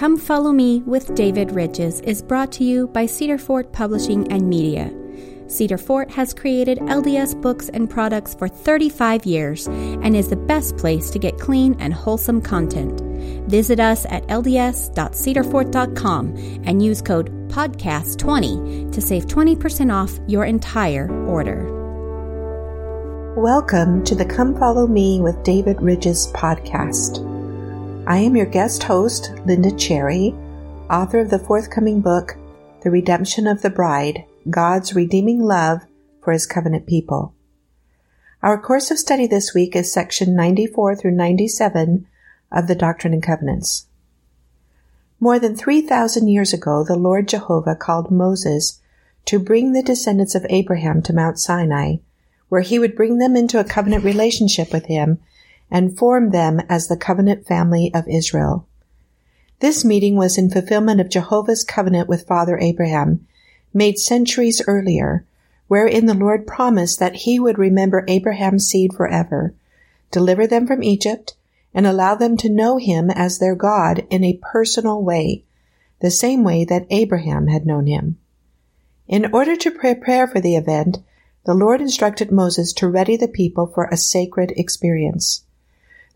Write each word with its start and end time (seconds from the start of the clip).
Come 0.00 0.16
Follow 0.16 0.50
Me 0.50 0.80
with 0.86 1.14
David 1.14 1.52
Ridges 1.52 2.00
is 2.00 2.22
brought 2.22 2.50
to 2.52 2.64
you 2.64 2.86
by 2.86 3.04
Cedar 3.04 3.36
Fort 3.36 3.70
Publishing 3.70 4.32
and 4.32 4.48
Media. 4.48 4.90
Cedar 5.46 5.76
Fort 5.76 6.10
has 6.10 6.32
created 6.32 6.78
LDS 6.78 7.38
books 7.42 7.68
and 7.68 7.90
products 7.90 8.32
for 8.32 8.48
35 8.48 9.26
years 9.26 9.66
and 9.66 10.16
is 10.16 10.28
the 10.28 10.36
best 10.36 10.78
place 10.78 11.10
to 11.10 11.18
get 11.18 11.38
clean 11.38 11.76
and 11.80 11.92
wholesome 11.92 12.40
content. 12.40 13.02
Visit 13.50 13.78
us 13.78 14.06
at 14.06 14.26
lds.cedarfort.com 14.28 16.62
and 16.64 16.82
use 16.82 17.02
code 17.02 17.50
PODCAST20 17.50 18.92
to 18.92 19.00
save 19.02 19.26
20% 19.26 19.92
off 19.92 20.18
your 20.26 20.46
entire 20.46 21.10
order. 21.26 21.66
Welcome 23.36 24.02
to 24.04 24.14
the 24.14 24.24
Come 24.24 24.58
Follow 24.58 24.86
Me 24.86 25.20
with 25.20 25.42
David 25.42 25.82
Ridges 25.82 26.32
podcast. 26.34 27.39
I 28.10 28.18
am 28.18 28.34
your 28.34 28.46
guest 28.46 28.82
host, 28.82 29.30
Lynda 29.46 29.78
Cherry, 29.78 30.34
author 30.90 31.20
of 31.20 31.30
the 31.30 31.38
forthcoming 31.38 32.00
book, 32.00 32.36
The 32.82 32.90
Redemption 32.90 33.46
of 33.46 33.62
the 33.62 33.70
Bride 33.70 34.24
God's 34.50 34.96
Redeeming 34.96 35.44
Love 35.44 35.82
for 36.20 36.32
His 36.32 36.44
Covenant 36.44 36.88
People. 36.88 37.36
Our 38.42 38.60
course 38.60 38.90
of 38.90 38.98
study 38.98 39.28
this 39.28 39.54
week 39.54 39.76
is 39.76 39.92
section 39.92 40.34
94 40.34 40.96
through 40.96 41.12
97 41.12 42.04
of 42.50 42.66
the 42.66 42.74
Doctrine 42.74 43.12
and 43.12 43.22
Covenants. 43.22 43.86
More 45.20 45.38
than 45.38 45.54
3,000 45.54 46.26
years 46.26 46.52
ago, 46.52 46.82
the 46.82 46.96
Lord 46.96 47.28
Jehovah 47.28 47.76
called 47.76 48.10
Moses 48.10 48.80
to 49.26 49.38
bring 49.38 49.70
the 49.72 49.84
descendants 49.84 50.34
of 50.34 50.44
Abraham 50.50 51.00
to 51.02 51.12
Mount 51.12 51.38
Sinai 51.38 51.98
where 52.50 52.60
he 52.60 52.78
would 52.78 52.94
bring 52.94 53.18
them 53.18 53.36
into 53.36 53.58
a 53.58 53.64
covenant 53.64 54.04
relationship 54.04 54.72
with 54.72 54.86
him 54.86 55.18
and 55.70 55.96
form 55.96 56.30
them 56.30 56.60
as 56.68 56.88
the 56.88 56.96
covenant 56.96 57.46
family 57.46 57.90
of 57.94 58.08
Israel. 58.08 58.66
This 59.60 59.84
meeting 59.84 60.16
was 60.16 60.38
in 60.38 60.50
fulfillment 60.50 61.00
of 61.00 61.10
Jehovah's 61.10 61.64
covenant 61.64 62.08
with 62.08 62.26
Father 62.26 62.58
Abraham, 62.58 63.26
made 63.74 63.98
centuries 63.98 64.62
earlier, 64.66 65.26
wherein 65.68 66.06
the 66.06 66.14
Lord 66.14 66.46
promised 66.46 66.98
that 66.98 67.14
he 67.14 67.38
would 67.38 67.58
remember 67.58 68.04
Abraham's 68.08 68.66
seed 68.66 68.92
forever, 68.94 69.54
deliver 70.10 70.46
them 70.46 70.66
from 70.66 70.82
Egypt, 70.82 71.34
and 71.72 71.86
allow 71.86 72.14
them 72.14 72.36
to 72.38 72.48
know 72.48 72.78
him 72.78 73.10
as 73.10 73.38
their 73.38 73.54
God 73.54 74.06
in 74.10 74.24
a 74.24 74.40
personal 74.50 75.02
way, 75.02 75.44
the 76.00 76.10
same 76.10 76.42
way 76.42 76.64
that 76.64 76.86
Abraham 76.90 77.46
had 77.46 77.66
known 77.66 77.86
him. 77.86 78.18
In 79.06 79.32
order 79.32 79.56
to 79.56 79.70
prepare 79.70 80.26
for 80.26 80.40
the 80.40 80.56
event, 80.56 80.98
the 81.46 81.54
Lord 81.54 81.80
instructed 81.80 82.32
Moses 82.32 82.72
to 82.74 82.88
ready 82.88 83.16
the 83.16 83.28
people 83.28 83.66
for 83.66 83.84
a 83.84 83.96
sacred 83.96 84.52
experience. 84.56 85.44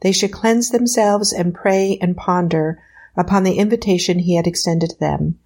They 0.04 0.12
should 0.12 0.32
cleanse 0.32 0.68
themselves 0.68 1.32
and 1.32 1.54
pray 1.54 1.96
and 1.98 2.14
ponder 2.14 2.78
upon 3.16 3.42
the 3.42 3.54
invitation 3.54 4.18
he 4.18 4.36
had 4.36 4.46
extended 4.46 4.90
to 4.90 5.00
them, 5.00 5.38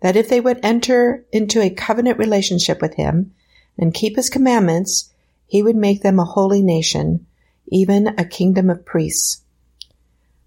that 0.00 0.14
if 0.14 0.28
they 0.28 0.40
would 0.40 0.60
enter 0.62 1.24
into 1.32 1.60
a 1.60 1.70
covenant 1.70 2.16
relationship 2.16 2.80
with 2.80 2.94
him 2.94 3.34
and 3.76 3.92
keep 3.92 4.14
his 4.14 4.30
commandments, 4.30 5.10
he 5.44 5.60
would 5.60 5.74
make 5.74 6.02
them 6.02 6.20
a 6.20 6.24
holy 6.24 6.62
nation, 6.62 7.26
even 7.66 8.14
a 8.16 8.24
kingdom 8.24 8.70
of 8.70 8.84
priests. 8.84 9.42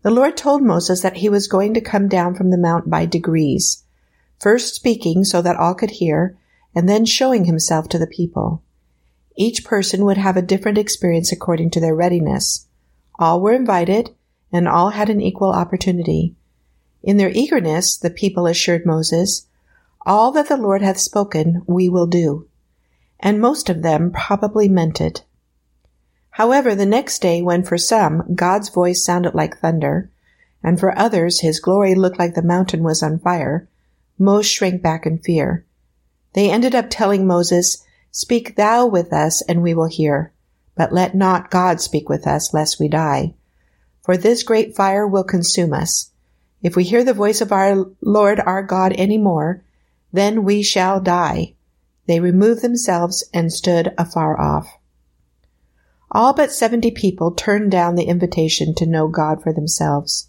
The 0.03 0.09
Lord 0.09 0.37
told 0.37 0.63
Moses 0.63 1.01
that 1.01 1.17
he 1.17 1.27
was 1.27 1.49
going 1.49 1.73
to 1.73 1.81
come 1.81 2.07
down 2.07 2.35
from 2.35 2.51
the 2.51 2.57
mount 2.57 2.89
by 2.89 3.05
degrees, 3.05 3.83
first 4.39 4.73
speaking 4.73 5.25
so 5.25 5.41
that 5.41 5.57
all 5.57 5.75
could 5.75 5.91
hear, 5.91 6.37
and 6.73 6.87
then 6.87 7.03
showing 7.03 7.43
himself 7.43 7.89
to 7.89 7.99
the 7.99 8.07
people. 8.07 8.63
Each 9.35 9.65
person 9.65 10.05
would 10.05 10.17
have 10.17 10.37
a 10.37 10.41
different 10.41 10.77
experience 10.77 11.33
according 11.33 11.71
to 11.71 11.81
their 11.81 11.93
readiness. 11.93 12.67
All 13.19 13.41
were 13.41 13.51
invited, 13.51 14.11
and 14.49 14.65
all 14.65 14.91
had 14.91 15.09
an 15.09 15.19
equal 15.19 15.51
opportunity. 15.51 16.35
In 17.03 17.17
their 17.17 17.31
eagerness, 17.31 17.97
the 17.97 18.09
people 18.09 18.47
assured 18.47 18.85
Moses, 18.85 19.45
All 20.05 20.31
that 20.31 20.47
the 20.47 20.55
Lord 20.55 20.81
hath 20.81 20.97
spoken, 20.97 21.61
we 21.67 21.89
will 21.89 22.07
do. 22.07 22.47
And 23.19 23.41
most 23.41 23.69
of 23.69 23.81
them 23.81 24.11
probably 24.11 24.69
meant 24.69 25.01
it. 25.01 25.25
However, 26.31 26.73
the 26.73 26.85
next 26.85 27.21
day, 27.21 27.41
when 27.41 27.63
for 27.63 27.77
some 27.77 28.33
God's 28.33 28.69
voice 28.69 29.03
sounded 29.03 29.35
like 29.35 29.57
thunder, 29.57 30.09
and 30.63 30.79
for 30.79 30.97
others 30.97 31.41
his 31.41 31.59
glory 31.59 31.95
looked 31.95 32.19
like 32.19 32.35
the 32.35 32.41
mountain 32.41 32.83
was 32.83 33.03
on 33.03 33.19
fire, 33.19 33.67
most 34.17 34.47
shrank 34.47 34.81
back 34.81 35.05
in 35.05 35.17
fear. 35.17 35.65
They 36.33 36.49
ended 36.49 36.73
up 36.73 36.85
telling 36.89 37.27
Moses, 37.27 37.83
Speak 38.11 38.55
thou 38.55 38.85
with 38.85 39.11
us, 39.11 39.41
and 39.41 39.61
we 39.61 39.73
will 39.73 39.89
hear. 39.89 40.31
But 40.75 40.93
let 40.93 41.15
not 41.15 41.51
God 41.51 41.81
speak 41.81 42.09
with 42.09 42.25
us, 42.25 42.53
lest 42.53 42.79
we 42.79 42.87
die. 42.87 43.33
For 44.01 44.17
this 44.17 44.43
great 44.43 44.75
fire 44.75 45.05
will 45.07 45.23
consume 45.23 45.73
us. 45.73 46.11
If 46.61 46.75
we 46.75 46.83
hear 46.83 47.03
the 47.03 47.13
voice 47.13 47.41
of 47.41 47.51
our 47.51 47.85
Lord 48.01 48.39
our 48.39 48.63
God 48.63 48.93
any 48.93 49.17
more, 49.17 49.63
then 50.11 50.43
we 50.43 50.63
shall 50.63 50.99
die. 50.99 51.53
They 52.05 52.19
removed 52.19 52.61
themselves 52.61 53.23
and 53.33 53.53
stood 53.53 53.93
afar 53.97 54.39
off. 54.39 54.67
All 56.11 56.33
but 56.33 56.51
seventy 56.51 56.89
people 56.89 57.31
turned 57.31 57.71
down 57.71 57.95
the 57.95 58.05
invitation 58.05 58.73
to 58.75 58.85
know 58.87 59.07
God 59.07 59.43
for 59.43 59.53
themselves. 59.53 60.27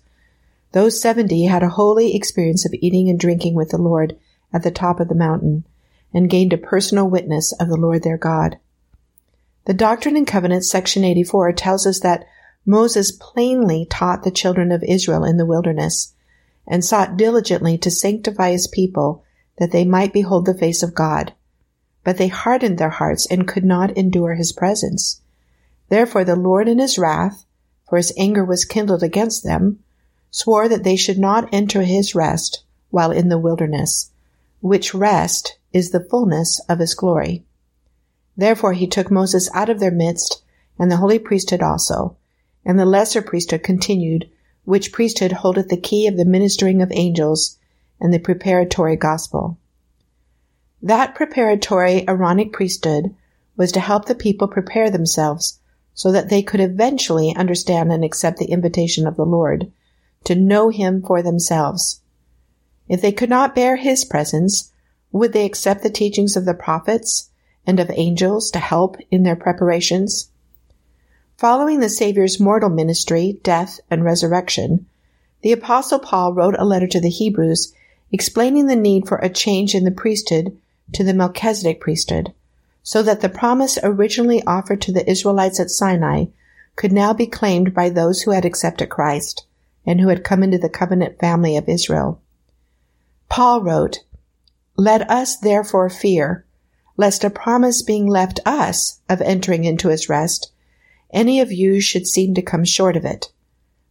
Those 0.72 1.00
seventy 1.00 1.46
had 1.46 1.62
a 1.62 1.70
holy 1.70 2.14
experience 2.14 2.66
of 2.66 2.74
eating 2.74 3.08
and 3.08 3.18
drinking 3.18 3.54
with 3.54 3.70
the 3.70 3.78
Lord 3.78 4.18
at 4.52 4.62
the 4.62 4.70
top 4.70 5.00
of 5.00 5.08
the 5.08 5.14
mountain 5.14 5.64
and 6.12 6.28
gained 6.28 6.52
a 6.52 6.58
personal 6.58 7.08
witness 7.08 7.52
of 7.52 7.68
the 7.68 7.76
Lord 7.76 8.02
their 8.02 8.18
God. 8.18 8.58
The 9.66 9.74
Doctrine 9.74 10.16
and 10.16 10.26
Covenants, 10.26 10.70
section 10.70 11.04
84, 11.04 11.52
tells 11.52 11.86
us 11.86 12.00
that 12.00 12.26
Moses 12.64 13.12
plainly 13.12 13.86
taught 13.88 14.22
the 14.22 14.30
children 14.30 14.72
of 14.72 14.82
Israel 14.82 15.24
in 15.24 15.36
the 15.36 15.46
wilderness 15.46 16.14
and 16.66 16.84
sought 16.84 17.16
diligently 17.16 17.76
to 17.78 17.90
sanctify 17.90 18.52
his 18.52 18.66
people 18.68 19.22
that 19.58 19.70
they 19.70 19.84
might 19.84 20.12
behold 20.12 20.46
the 20.46 20.54
face 20.54 20.82
of 20.82 20.94
God. 20.94 21.34
But 22.04 22.16
they 22.16 22.28
hardened 22.28 22.78
their 22.78 22.90
hearts 22.90 23.26
and 23.30 23.46
could 23.46 23.64
not 23.64 23.96
endure 23.96 24.34
his 24.34 24.52
presence. 24.52 25.20
Therefore 25.90 26.24
the 26.24 26.36
Lord 26.36 26.68
in 26.68 26.78
his 26.78 26.98
wrath, 26.98 27.44
for 27.88 27.96
his 27.98 28.12
anger 28.16 28.44
was 28.44 28.64
kindled 28.64 29.02
against 29.02 29.44
them, 29.44 29.80
swore 30.30 30.68
that 30.68 30.84
they 30.84 30.96
should 30.96 31.18
not 31.18 31.48
enter 31.52 31.82
his 31.82 32.14
rest 32.14 32.64
while 32.90 33.10
in 33.10 33.28
the 33.28 33.38
wilderness, 33.38 34.10
which 34.60 34.94
rest 34.94 35.58
is 35.72 35.90
the 35.90 36.04
fullness 36.04 36.60
of 36.68 36.78
his 36.78 36.94
glory. 36.94 37.44
Therefore 38.40 38.72
he 38.72 38.86
took 38.86 39.10
Moses 39.10 39.50
out 39.52 39.68
of 39.68 39.80
their 39.80 39.90
midst, 39.90 40.42
and 40.78 40.90
the 40.90 40.96
holy 40.96 41.18
priesthood 41.18 41.60
also, 41.60 42.16
and 42.64 42.78
the 42.78 42.86
lesser 42.86 43.20
priesthood 43.20 43.62
continued, 43.62 44.30
which 44.64 44.94
priesthood 44.94 45.32
holdeth 45.32 45.68
the 45.68 45.76
key 45.76 46.06
of 46.06 46.16
the 46.16 46.24
ministering 46.24 46.80
of 46.80 46.90
angels 46.94 47.58
and 48.00 48.14
the 48.14 48.18
preparatory 48.18 48.96
gospel. 48.96 49.58
That 50.80 51.14
preparatory 51.14 52.08
Aaronic 52.08 52.50
priesthood 52.50 53.14
was 53.58 53.72
to 53.72 53.80
help 53.80 54.06
the 54.06 54.14
people 54.14 54.48
prepare 54.48 54.88
themselves 54.88 55.58
so 55.92 56.10
that 56.10 56.30
they 56.30 56.42
could 56.42 56.60
eventually 56.60 57.36
understand 57.36 57.92
and 57.92 58.02
accept 58.02 58.38
the 58.38 58.50
invitation 58.50 59.06
of 59.06 59.16
the 59.16 59.26
Lord 59.26 59.70
to 60.24 60.34
know 60.34 60.70
him 60.70 61.02
for 61.02 61.22
themselves. 61.22 62.00
If 62.88 63.02
they 63.02 63.12
could 63.12 63.28
not 63.28 63.54
bear 63.54 63.76
his 63.76 64.06
presence, 64.06 64.72
would 65.12 65.34
they 65.34 65.44
accept 65.44 65.82
the 65.82 65.90
teachings 65.90 66.38
of 66.38 66.46
the 66.46 66.54
prophets 66.54 67.26
and 67.66 67.80
of 67.80 67.90
angels 67.94 68.50
to 68.50 68.58
help 68.58 68.96
in 69.10 69.22
their 69.22 69.36
preparations? 69.36 70.30
Following 71.36 71.80
the 71.80 71.88
Savior's 71.88 72.38
mortal 72.38 72.70
ministry, 72.70 73.40
death, 73.42 73.80
and 73.90 74.04
resurrection, 74.04 74.86
the 75.42 75.52
Apostle 75.52 75.98
Paul 75.98 76.34
wrote 76.34 76.56
a 76.58 76.64
letter 76.64 76.86
to 76.86 77.00
the 77.00 77.08
Hebrews 77.08 77.72
explaining 78.12 78.66
the 78.66 78.76
need 78.76 79.08
for 79.08 79.18
a 79.18 79.30
change 79.30 79.74
in 79.74 79.84
the 79.84 79.90
priesthood 79.90 80.58
to 80.92 81.04
the 81.04 81.14
Melchizedek 81.14 81.80
priesthood, 81.80 82.32
so 82.82 83.02
that 83.02 83.20
the 83.20 83.28
promise 83.28 83.78
originally 83.82 84.42
offered 84.44 84.80
to 84.82 84.92
the 84.92 85.08
Israelites 85.08 85.60
at 85.60 85.70
Sinai 85.70 86.26
could 86.76 86.92
now 86.92 87.12
be 87.12 87.26
claimed 87.26 87.72
by 87.74 87.88
those 87.88 88.22
who 88.22 88.32
had 88.32 88.44
accepted 88.44 88.88
Christ 88.88 89.46
and 89.86 90.00
who 90.00 90.08
had 90.08 90.24
come 90.24 90.42
into 90.42 90.58
the 90.58 90.68
covenant 90.68 91.18
family 91.18 91.56
of 91.56 91.68
Israel. 91.68 92.20
Paul 93.28 93.62
wrote, 93.62 94.00
let 94.76 95.10
us 95.10 95.36
therefore 95.36 95.90
fear, 95.90 96.44
lest 97.00 97.24
a 97.24 97.30
promise 97.30 97.80
being 97.80 98.06
left 98.06 98.40
us 98.44 99.00
of 99.08 99.22
entering 99.22 99.64
into 99.64 99.88
his 99.88 100.10
rest, 100.10 100.52
any 101.10 101.40
of 101.40 101.50
you 101.50 101.80
should 101.80 102.06
seem 102.06 102.34
to 102.34 102.42
come 102.42 102.62
short 102.62 102.94
of 102.94 103.06
it. 103.06 103.32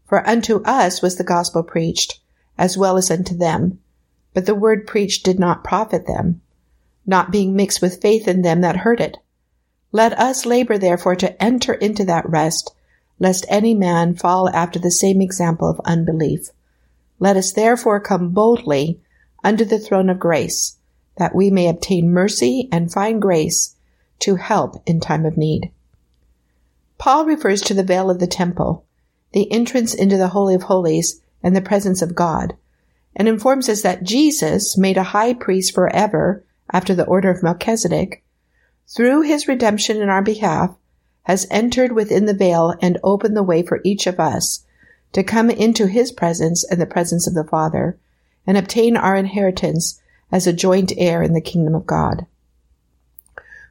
For 0.05 0.29
unto 0.29 0.61
us 0.61 1.01
was 1.01 1.15
the 1.15 1.23
gospel 1.23 1.63
preached, 1.63 2.19
as 2.55 2.77
well 2.77 2.97
as 2.97 3.09
unto 3.09 3.35
them. 3.35 3.79
But 4.35 4.45
the 4.45 4.53
word 4.53 4.85
preached 4.85 5.25
did 5.25 5.39
not 5.39 5.63
profit 5.63 6.05
them, 6.05 6.41
not 7.03 7.31
being 7.31 7.55
mixed 7.55 7.81
with 7.81 7.99
faith 7.99 8.27
in 8.27 8.43
them 8.43 8.61
that 8.61 8.77
heard 8.77 9.01
it. 9.01 9.17
Let 9.91 10.13
us 10.19 10.45
labor 10.45 10.77
therefore 10.77 11.15
to 11.15 11.43
enter 11.43 11.73
into 11.73 12.05
that 12.05 12.29
rest, 12.29 12.75
lest 13.17 13.43
any 13.49 13.73
man 13.73 14.13
fall 14.13 14.49
after 14.49 14.77
the 14.77 14.91
same 14.91 15.19
example 15.19 15.67
of 15.67 15.81
unbelief. 15.83 16.49
Let 17.17 17.37
us 17.37 17.53
therefore 17.53 18.01
come 18.01 18.29
boldly 18.29 19.01
under 19.43 19.65
the 19.65 19.79
throne 19.79 20.11
of 20.11 20.19
grace, 20.19 20.75
that 21.19 21.35
we 21.35 21.51
may 21.51 21.67
obtain 21.67 22.11
mercy 22.11 22.67
and 22.71 22.91
find 22.91 23.21
grace 23.21 23.75
to 24.19 24.35
help 24.35 24.81
in 24.87 24.99
time 24.99 25.25
of 25.25 25.37
need. 25.37 25.71
Paul 26.97 27.25
refers 27.25 27.61
to 27.61 27.73
the 27.73 27.83
veil 27.83 28.09
of 28.09 28.19
the 28.19 28.27
temple, 28.27 28.85
the 29.31 29.51
entrance 29.51 29.93
into 29.93 30.17
the 30.17 30.29
Holy 30.29 30.55
of 30.55 30.63
Holies, 30.63 31.21
and 31.43 31.55
the 31.55 31.61
presence 31.61 32.01
of 32.01 32.15
God, 32.15 32.55
and 33.15 33.27
informs 33.27 33.69
us 33.69 33.81
that 33.81 34.03
Jesus, 34.03 34.77
made 34.77 34.97
a 34.97 35.03
high 35.03 35.33
priest 35.33 35.73
forever 35.73 36.43
after 36.71 36.93
the 36.95 37.05
order 37.05 37.29
of 37.29 37.43
Melchizedek, 37.43 38.23
through 38.87 39.21
his 39.21 39.47
redemption 39.47 40.01
in 40.01 40.09
our 40.09 40.21
behalf, 40.21 40.75
has 41.23 41.47
entered 41.51 41.91
within 41.91 42.25
the 42.25 42.33
veil 42.33 42.73
and 42.81 42.97
opened 43.03 43.37
the 43.37 43.43
way 43.43 43.61
for 43.61 43.81
each 43.83 44.07
of 44.07 44.19
us 44.19 44.65
to 45.13 45.23
come 45.23 45.49
into 45.49 45.87
his 45.87 46.11
presence 46.11 46.63
and 46.63 46.81
the 46.81 46.85
presence 46.85 47.27
of 47.27 47.33
the 47.33 47.43
Father 47.43 47.97
and 48.47 48.57
obtain 48.57 48.97
our 48.97 49.15
inheritance 49.15 50.01
as 50.31 50.47
a 50.47 50.53
joint 50.53 50.91
heir 50.97 51.23
in 51.23 51.33
the 51.33 51.41
kingdom 51.41 51.75
of 51.75 51.85
God. 51.85 52.25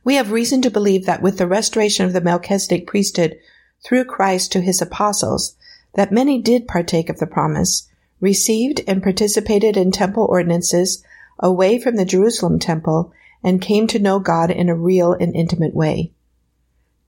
We 0.05 0.14
have 0.14 0.32
reason 0.32 0.62
to 0.62 0.70
believe 0.70 1.06
that 1.06 1.22
with 1.22 1.38
the 1.38 1.46
restoration 1.46 2.06
of 2.06 2.12
the 2.12 2.20
Melchizedek 2.20 2.87
priesthood 2.87 3.38
through 3.84 4.05
Christ 4.05 4.52
to 4.52 4.60
his 4.60 4.81
apostles, 4.81 5.56
that 5.94 6.12
many 6.12 6.40
did 6.40 6.69
partake 6.69 7.08
of 7.08 7.19
the 7.19 7.26
promise, 7.26 7.88
received 8.20 8.81
and 8.87 9.02
participated 9.02 9.76
in 9.76 9.90
temple 9.90 10.26
ordinances 10.28 11.05
away 11.38 11.78
from 11.78 11.96
the 11.96 12.05
Jerusalem 12.05 12.58
temple, 12.58 13.12
and 13.44 13.60
came 13.60 13.87
to 13.87 13.99
know 13.99 14.19
God 14.19 14.50
in 14.50 14.69
a 14.69 14.75
real 14.75 15.12
and 15.12 15.34
intimate 15.37 15.75
way. 15.75 16.12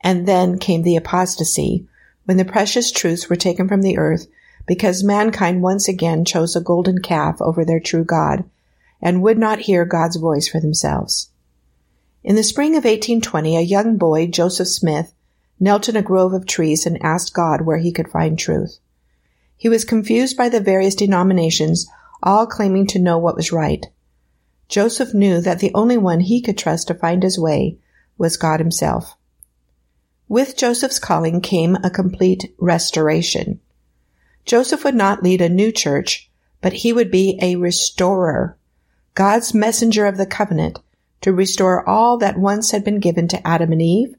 And 0.02 0.26
then 0.26 0.58
came 0.58 0.82
the 0.82 0.97
apostasy, 0.97 1.88
when 2.25 2.37
the 2.37 2.44
precious 2.44 2.93
truths 2.93 3.29
were 3.29 3.37
taken 3.37 3.67
from 3.67 3.82
the 3.82 3.99
earth, 3.99 4.26
because 4.67 5.02
mankind 5.02 5.62
once 5.62 5.88
again 5.88 6.25
chose 6.25 6.55
a 6.55 6.61
golden 6.61 7.00
calf 7.00 7.41
over 7.41 7.64
their 7.64 7.81
true 7.81 8.05
God, 8.05 8.44
and 9.02 9.23
would 9.23 9.38
not 9.38 9.61
hear 9.61 9.85
God's 9.85 10.17
voice 10.17 10.49
for 10.49 10.61
themselves. 10.61 11.31
In 12.23 12.37
the 12.37 12.43
spring 12.43 12.73
of 12.73 12.85
1820, 12.85 13.56
a 13.56 13.61
young 13.61 13.97
boy, 13.97 14.26
Joseph 14.26 14.69
Smith, 14.69 15.14
knelt 15.58 15.88
in 15.88 15.97
a 15.97 16.02
grove 16.02 16.32
of 16.32 16.47
trees 16.47 16.87
and 16.87 17.02
asked 17.02 17.35
God 17.35 17.62
where 17.62 17.79
he 17.79 17.93
could 17.93 18.11
find 18.11 18.38
truth. 18.38 18.79
He 19.56 19.69
was 19.69 19.85
confused 19.85 20.37
by 20.37 20.49
the 20.49 20.61
various 20.61 20.94
denominations, 20.94 21.87
all 22.23 22.47
claiming 22.47 22.87
to 22.88 22.99
know 22.99 23.19
what 23.19 23.37
was 23.37 23.52
right. 23.52 23.87
Joseph 24.69 25.12
knew 25.12 25.41
that 25.41 25.58
the 25.58 25.73
only 25.75 25.97
one 25.97 26.20
he 26.20 26.41
could 26.41 26.56
trust 26.56 26.88
to 26.88 26.94
find 26.94 27.23
his 27.23 27.38
way 27.38 27.79
was 28.17 28.37
God 28.37 28.61
himself. 28.61 29.17
With 30.29 30.56
Joseph's 30.56 30.99
calling 30.99 31.41
came 31.41 31.76
a 31.76 31.91
complete 31.91 32.55
restoration. 32.58 33.61
Joseph 34.44 34.85
would 34.85 34.94
not 34.94 35.23
lead 35.23 35.41
a 35.41 35.49
new 35.49 35.73
church, 35.73 36.31
but 36.61 36.73
he 36.73 36.93
would 36.93 37.11
be 37.11 37.38
a 37.43 37.56
restorer, 37.56 38.56
God's 39.15 39.53
messenger 39.53 40.07
of 40.07 40.17
the 40.17 40.27
covenant 40.27 40.81
to 41.21 41.33
restore 41.33 41.87
all 41.89 42.17
that 42.19 42.39
once 42.39 42.71
had 42.71 42.85
been 42.85 43.01
given 43.01 43.29
to 43.29 43.47
Adam 43.47 43.73
and 43.73 43.83
Eve, 43.83 44.15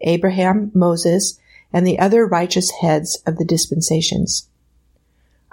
Abraham, 0.00 0.70
Moses, 0.74 1.38
and 1.72 1.86
the 1.86 1.98
other 1.98 2.26
righteous 2.26 2.70
heads 2.70 3.20
of 3.26 3.36
the 3.36 3.44
dispensations. 3.44 4.48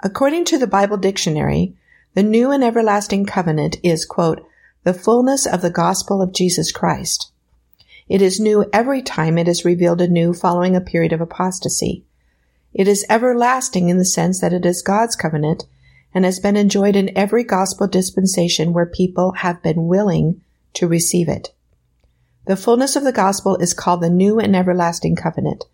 According 0.00 0.44
to 0.46 0.58
the 0.58 0.66
Bible 0.66 0.96
dictionary, 0.96 1.74
the 2.14 2.22
new 2.22 2.50
and 2.50 2.62
everlasting 2.62 3.26
covenant 3.26 3.76
is, 3.82 4.04
quote, 4.04 4.46
the 4.84 4.94
fullness 4.94 5.46
of 5.46 5.62
the 5.62 5.70
gospel 5.70 6.22
of 6.22 6.32
Jesus 6.32 6.70
Christ. 6.70 7.32
It 8.08 8.20
is 8.20 8.38
new 8.38 8.66
every 8.72 9.02
time 9.02 9.38
it 9.38 9.48
is 9.48 9.64
revealed 9.64 10.00
anew 10.00 10.34
following 10.34 10.76
a 10.76 10.80
period 10.80 11.12
of 11.12 11.20
apostasy. 11.20 12.04
It 12.72 12.86
is 12.86 13.06
everlasting 13.08 13.88
in 13.88 13.98
the 13.98 14.04
sense 14.04 14.40
that 14.40 14.52
it 14.52 14.66
is 14.66 14.82
God's 14.82 15.16
covenant 15.16 15.64
and 16.14 16.24
has 16.24 16.38
been 16.38 16.56
enjoyed 16.56 16.96
in 16.96 17.16
every 17.16 17.44
gospel 17.44 17.88
dispensation 17.88 18.72
where 18.72 18.86
people 18.86 19.32
have 19.32 19.62
been 19.62 19.88
willing 19.88 20.40
to 20.72 20.86
receive 20.86 21.28
it. 21.28 21.52
The 22.46 22.56
fullness 22.56 22.94
of 22.94 23.04
the 23.04 23.12
gospel 23.12 23.56
is 23.56 23.74
called 23.74 24.00
the 24.00 24.10
new 24.10 24.38
and 24.38 24.54
everlasting 24.54 25.16
covenant. 25.16 25.64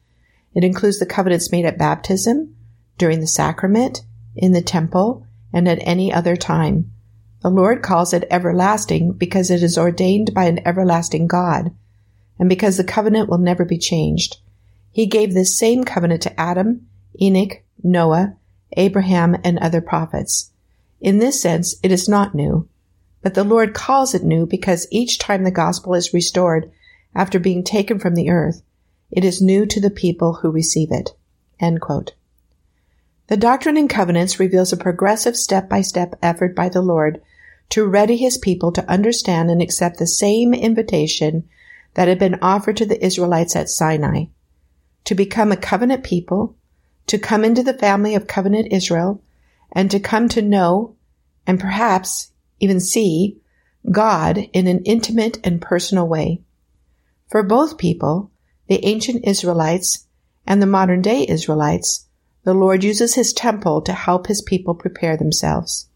It 0.54 0.64
includes 0.64 0.98
the 0.98 1.06
covenants 1.06 1.52
made 1.52 1.66
at 1.66 1.78
baptism, 1.78 2.56
during 2.96 3.20
the 3.20 3.26
sacrament, 3.26 4.02
in 4.34 4.52
the 4.52 4.62
temple, 4.62 5.26
and 5.52 5.68
at 5.68 5.78
any 5.82 6.12
other 6.12 6.36
time. 6.36 6.90
The 7.42 7.50
Lord 7.50 7.82
calls 7.82 8.12
it 8.12 8.26
everlasting 8.30 9.12
because 9.12 9.50
it 9.50 9.62
is 9.62 9.78
ordained 9.78 10.34
by 10.34 10.44
an 10.44 10.66
everlasting 10.66 11.26
God 11.26 11.74
and 12.38 12.48
because 12.48 12.76
the 12.76 12.84
covenant 12.84 13.28
will 13.28 13.38
never 13.38 13.64
be 13.64 13.78
changed. 13.78 14.38
He 14.92 15.06
gave 15.06 15.34
this 15.34 15.58
same 15.58 15.84
covenant 15.84 16.22
to 16.22 16.40
Adam, 16.40 16.88
Enoch, 17.20 17.62
Noah, 17.82 18.36
Abraham, 18.76 19.36
and 19.44 19.58
other 19.58 19.80
prophets. 19.80 20.50
In 21.00 21.18
this 21.18 21.40
sense, 21.40 21.76
it 21.82 21.90
is 21.90 22.08
not 22.08 22.34
new, 22.34 22.68
but 23.22 23.34
the 23.34 23.44
Lord 23.44 23.74
calls 23.74 24.14
it 24.14 24.22
new 24.22 24.46
because 24.46 24.86
each 24.90 25.18
time 25.18 25.44
the 25.44 25.50
gospel 25.50 25.94
is 25.94 26.14
restored 26.14 26.70
after 27.14 27.38
being 27.38 27.64
taken 27.64 27.98
from 27.98 28.14
the 28.14 28.30
earth, 28.30 28.62
it 29.10 29.24
is 29.24 29.42
new 29.42 29.66
to 29.66 29.80
the 29.80 29.90
people 29.90 30.34
who 30.34 30.50
receive 30.50 30.92
it. 30.92 31.10
The 31.60 33.36
Doctrine 33.36 33.76
and 33.76 33.90
Covenants 33.90 34.40
reveals 34.40 34.72
a 34.72 34.76
progressive 34.76 35.36
step-by-step 35.36 36.14
effort 36.22 36.54
by 36.54 36.68
the 36.68 36.82
Lord 36.82 37.20
to 37.70 37.86
ready 37.86 38.16
his 38.16 38.38
people 38.38 38.72
to 38.72 38.88
understand 38.90 39.50
and 39.50 39.62
accept 39.62 39.98
the 39.98 40.06
same 40.06 40.54
invitation 40.54 41.48
that 41.94 42.08
had 42.08 42.18
been 42.18 42.38
offered 42.42 42.76
to 42.78 42.86
the 42.86 43.04
Israelites 43.04 43.54
at 43.56 43.68
Sinai 43.68 44.24
to 45.04 45.14
become 45.14 45.50
a 45.52 45.56
covenant 45.56 46.04
people, 46.04 46.56
to 47.10 47.18
come 47.18 47.44
into 47.44 47.64
the 47.64 47.74
family 47.74 48.14
of 48.14 48.28
covenant 48.28 48.68
Israel, 48.70 49.20
and 49.72 49.90
to 49.90 49.98
come 49.98 50.28
to 50.28 50.40
know 50.40 50.94
and 51.44 51.58
perhaps 51.58 52.30
even 52.60 52.78
see 52.78 53.36
God 53.90 54.38
in 54.52 54.68
an 54.68 54.84
intimate 54.84 55.40
and 55.42 55.60
personal 55.60 56.06
way. 56.06 56.40
For 57.28 57.42
both 57.42 57.78
people, 57.78 58.30
the 58.68 58.84
ancient 58.86 59.24
Israelites 59.26 60.06
and 60.46 60.62
the 60.62 60.66
modern 60.66 61.02
day 61.02 61.26
Israelites, 61.28 62.06
the 62.44 62.54
Lord 62.54 62.84
uses 62.84 63.16
his 63.16 63.32
temple 63.32 63.82
to 63.82 63.92
help 63.92 64.28
his 64.28 64.40
people 64.40 64.76
prepare 64.76 65.16
themselves. 65.16 65.88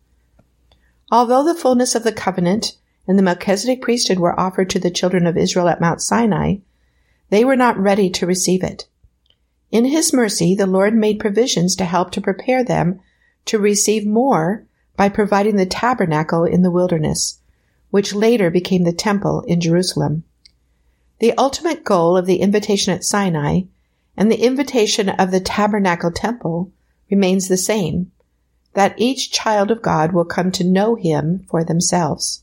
Although 1.13 1.45
the 1.45 1.55
fullness 1.55 1.95
of 1.95 2.03
the 2.03 2.11
covenant 2.11 2.77
and 3.07 3.17
the 3.17 3.23
Melchizedek 3.23 3.83
priesthood 3.83 4.19
were 4.19 4.39
offered 4.39 4.69
to 4.71 4.81
the 4.81 4.91
children 4.91 5.29
of 5.29 5.37
Israel 5.37 5.69
at 5.69 5.81
Mount 5.81 6.01
Sinai, 6.01 6.57
they 7.31 7.45
were 7.45 7.55
not 7.55 7.79
ready 7.79 8.11
to 8.11 8.27
receive 8.27 8.65
it. 8.65 8.89
In 9.71 9.87
his 9.87 10.13
mercy, 10.13 10.55
the 10.55 10.67
Lord 10.67 10.95
made 10.95 11.19
provisions 11.19 11.75
to 11.77 11.85
help 11.85 12.11
to 12.13 12.21
prepare 12.21 12.65
them 12.65 13.01
to 13.47 13.59
receive 13.59 14.07
more 14.07 14.67
by 14.97 15.09
providing 15.09 15.57
the 15.57 15.67
tabernacle 15.67 16.45
in 16.45 16.63
the 16.63 16.71
wilderness, 16.71 17.41
which 17.91 18.15
later 18.15 18.51
became 18.51 18.85
the 18.85 18.93
temple 18.93 19.43
in 19.47 19.61
Jerusalem. 19.61 20.25
The 21.19 21.37
ultimate 21.37 21.85
goal 21.85 22.17
of 22.17 22.27
the 22.27 22.41
invitation 22.41 22.93
at 22.93 23.05
Sinai 23.05 23.63
and 24.17 24.31
the 24.31 24.45
invitation 24.45 25.09
of 25.09 25.31
the 25.31 25.41
tabernacle 25.41 26.11
temple 26.11 26.73
remains 27.11 27.49
the 27.49 27.57
same, 27.57 28.13
that 28.75 28.95
each 28.97 29.31
child 29.31 29.71
of 29.71 29.83
God 29.83 30.13
will 30.13 30.25
come 30.25 30.51
to 30.53 30.65
know 30.65 30.95
him 30.95 31.47
for 31.49 31.65
themselves. 31.65 32.43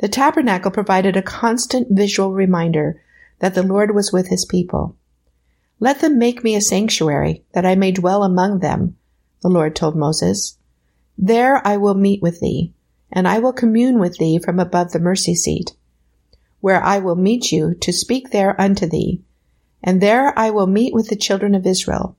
The 0.00 0.08
tabernacle 0.08 0.70
provided 0.70 1.16
a 1.16 1.22
constant 1.22 1.88
visual 1.90 2.32
reminder 2.32 3.00
that 3.40 3.54
the 3.54 3.62
Lord 3.62 3.94
was 3.94 4.12
with 4.12 4.28
his 4.28 4.44
people. 4.44 4.96
Let 5.80 6.00
them 6.00 6.18
make 6.18 6.42
me 6.42 6.56
a 6.56 6.60
sanctuary 6.60 7.44
that 7.52 7.64
I 7.64 7.76
may 7.76 7.92
dwell 7.92 8.24
among 8.24 8.58
them, 8.58 8.96
the 9.42 9.48
Lord 9.48 9.76
told 9.76 9.96
Moses. 9.96 10.58
There 11.16 11.64
I 11.66 11.76
will 11.76 11.94
meet 11.94 12.20
with 12.20 12.40
thee, 12.40 12.72
and 13.12 13.28
I 13.28 13.38
will 13.38 13.52
commune 13.52 13.98
with 13.98 14.18
thee 14.18 14.38
from 14.38 14.58
above 14.58 14.92
the 14.92 14.98
mercy 14.98 15.34
seat, 15.34 15.74
where 16.60 16.82
I 16.82 16.98
will 16.98 17.16
meet 17.16 17.52
you 17.52 17.74
to 17.74 17.92
speak 17.92 18.30
there 18.30 18.60
unto 18.60 18.86
thee. 18.86 19.22
And 19.82 20.00
there 20.00 20.36
I 20.36 20.50
will 20.50 20.66
meet 20.66 20.92
with 20.92 21.08
the 21.08 21.16
children 21.16 21.54
of 21.54 21.66
Israel, 21.66 22.16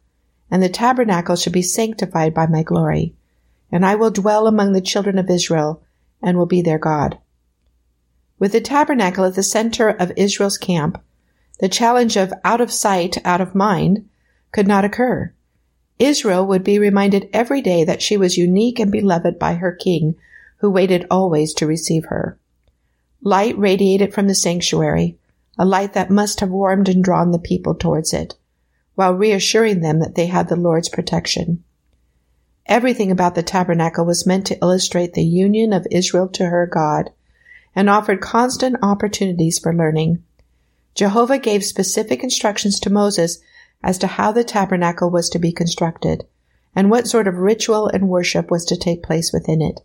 and 0.49 0.63
the 0.63 0.69
tabernacle 0.69 1.35
shall 1.35 1.53
be 1.53 1.61
sanctified 1.61 2.33
by 2.33 2.47
my 2.47 2.63
glory. 2.63 3.15
And 3.71 3.85
I 3.85 3.95
will 3.95 4.09
dwell 4.09 4.47
among 4.47 4.71
the 4.71 4.81
children 4.81 5.19
of 5.19 5.29
Israel, 5.29 5.83
and 6.21 6.37
will 6.37 6.45
be 6.45 6.61
their 6.61 6.79
God. 6.79 7.17
With 8.39 8.53
the 8.53 8.61
tabernacle 8.61 9.25
at 9.25 9.35
the 9.35 9.43
center 9.43 9.89
of 9.89 10.13
Israel's 10.15 10.57
camp, 10.57 11.03
the 11.59 11.69
challenge 11.69 12.17
of 12.17 12.33
out 12.43 12.61
of 12.61 12.71
sight, 12.71 13.17
out 13.25 13.41
of 13.41 13.55
mind 13.55 14.07
could 14.51 14.67
not 14.67 14.85
occur. 14.85 15.31
Israel 15.99 16.45
would 16.45 16.63
be 16.63 16.79
reminded 16.79 17.29
every 17.33 17.61
day 17.61 17.83
that 17.83 18.01
she 18.01 18.15
was 18.15 18.37
unique 18.37 18.79
and 18.79 18.91
beloved 18.91 19.37
by 19.37 19.55
her 19.55 19.73
king, 19.73 20.15
who 20.57 20.69
waited 20.69 21.05
always 21.11 21.53
to 21.53 21.67
receive 21.67 22.05
her. 22.05 22.37
Light 23.21 23.57
radiated 23.57 24.13
from 24.13 24.27
the 24.27 24.35
sanctuary, 24.35 25.17
a 25.57 25.65
light 25.65 25.93
that 25.93 26.09
must 26.09 26.39
have 26.39 26.49
warmed 26.49 26.87
and 26.87 27.03
drawn 27.03 27.31
the 27.31 27.39
people 27.39 27.75
towards 27.75 28.13
it, 28.13 28.35
while 28.95 29.13
reassuring 29.13 29.81
them 29.81 29.99
that 29.99 30.15
they 30.15 30.27
had 30.27 30.47
the 30.47 30.55
Lord's 30.55 30.87
protection. 30.87 31.63
Everything 32.65 33.11
about 33.11 33.35
the 33.35 33.43
tabernacle 33.43 34.05
was 34.05 34.25
meant 34.25 34.45
to 34.47 34.59
illustrate 34.61 35.13
the 35.13 35.23
union 35.23 35.73
of 35.73 35.87
Israel 35.91 36.29
to 36.29 36.45
her 36.45 36.65
God 36.65 37.09
and 37.75 37.89
offered 37.89 38.21
constant 38.21 38.77
opportunities 38.81 39.59
for 39.59 39.73
learning. 39.73 40.23
Jehovah 40.99 41.37
gave 41.37 41.63
specific 41.63 42.25
instructions 42.25 42.77
to 42.81 42.89
Moses 42.89 43.39
as 43.81 43.97
to 43.99 44.05
how 44.05 44.33
the 44.33 44.43
tabernacle 44.43 45.09
was 45.09 45.29
to 45.29 45.39
be 45.39 45.53
constructed 45.53 46.25
and 46.75 46.91
what 46.91 47.07
sort 47.07 47.25
of 47.25 47.37
ritual 47.37 47.87
and 47.87 48.09
worship 48.09 48.51
was 48.51 48.65
to 48.65 48.75
take 48.75 49.01
place 49.01 49.31
within 49.31 49.61
it. 49.61 49.79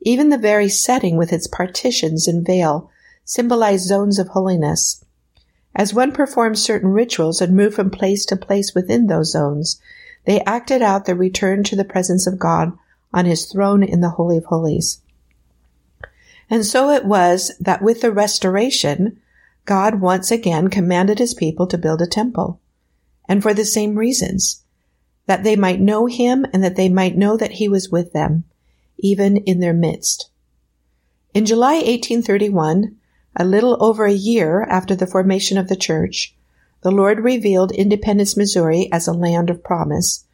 Even 0.00 0.30
the 0.30 0.38
very 0.38 0.70
setting 0.70 1.18
with 1.18 1.30
its 1.30 1.46
partitions 1.46 2.26
and 2.26 2.46
veil 2.46 2.90
symbolized 3.22 3.84
zones 3.84 4.18
of 4.18 4.28
holiness. 4.28 5.04
As 5.76 5.92
one 5.92 6.10
performed 6.10 6.58
certain 6.58 6.88
rituals 6.88 7.42
and 7.42 7.54
moved 7.54 7.74
from 7.74 7.90
place 7.90 8.24
to 8.24 8.34
place 8.34 8.74
within 8.74 9.08
those 9.08 9.32
zones, 9.32 9.78
they 10.24 10.40
acted 10.44 10.80
out 10.80 11.04
the 11.04 11.14
return 11.14 11.64
to 11.64 11.76
the 11.76 11.84
presence 11.84 12.26
of 12.26 12.38
God 12.38 12.72
on 13.12 13.26
his 13.26 13.44
throne 13.44 13.82
in 13.82 14.00
the 14.00 14.08
Holy 14.08 14.38
of 14.38 14.46
Holies. 14.46 15.02
And 16.48 16.64
so 16.64 16.88
it 16.88 17.04
was 17.04 17.52
that 17.60 17.82
with 17.82 18.00
the 18.00 18.10
restoration, 18.10 19.20
God 19.64 20.00
once 20.00 20.30
again 20.30 20.68
commanded 20.68 21.18
his 21.18 21.34
people 21.34 21.66
to 21.68 21.78
build 21.78 22.02
a 22.02 22.06
temple. 22.06 22.60
And 23.28 23.42
for 23.42 23.54
the 23.54 23.64
same 23.64 23.96
reasons, 23.96 24.64
that 25.26 25.44
they 25.44 25.56
might 25.56 25.80
know 25.80 26.06
him 26.06 26.46
and 26.52 26.64
that 26.64 26.76
they 26.76 26.88
might 26.88 27.16
know 27.16 27.36
that 27.36 27.52
he 27.52 27.68
was 27.68 27.90
with 27.90 28.12
them, 28.12 28.44
even 28.98 29.36
in 29.36 29.60
their 29.60 29.72
midst. 29.72 30.30
In 31.32 31.46
July 31.46 31.74
1831, 31.74 32.96
a 33.36 33.44
little 33.44 33.76
over 33.80 34.06
a 34.06 34.12
year 34.12 34.64
after 34.64 34.96
the 34.96 35.06
formation 35.06 35.56
of 35.56 35.68
the 35.68 35.76
church, 35.76 36.34
the 36.82 36.90
Lord 36.90 37.20
revealed 37.20 37.70
Independence, 37.72 38.36
Missouri 38.36 38.88
as 38.90 39.06
a 39.06 39.12
land 39.12 39.50
of 39.50 39.62
promise, 39.62 40.24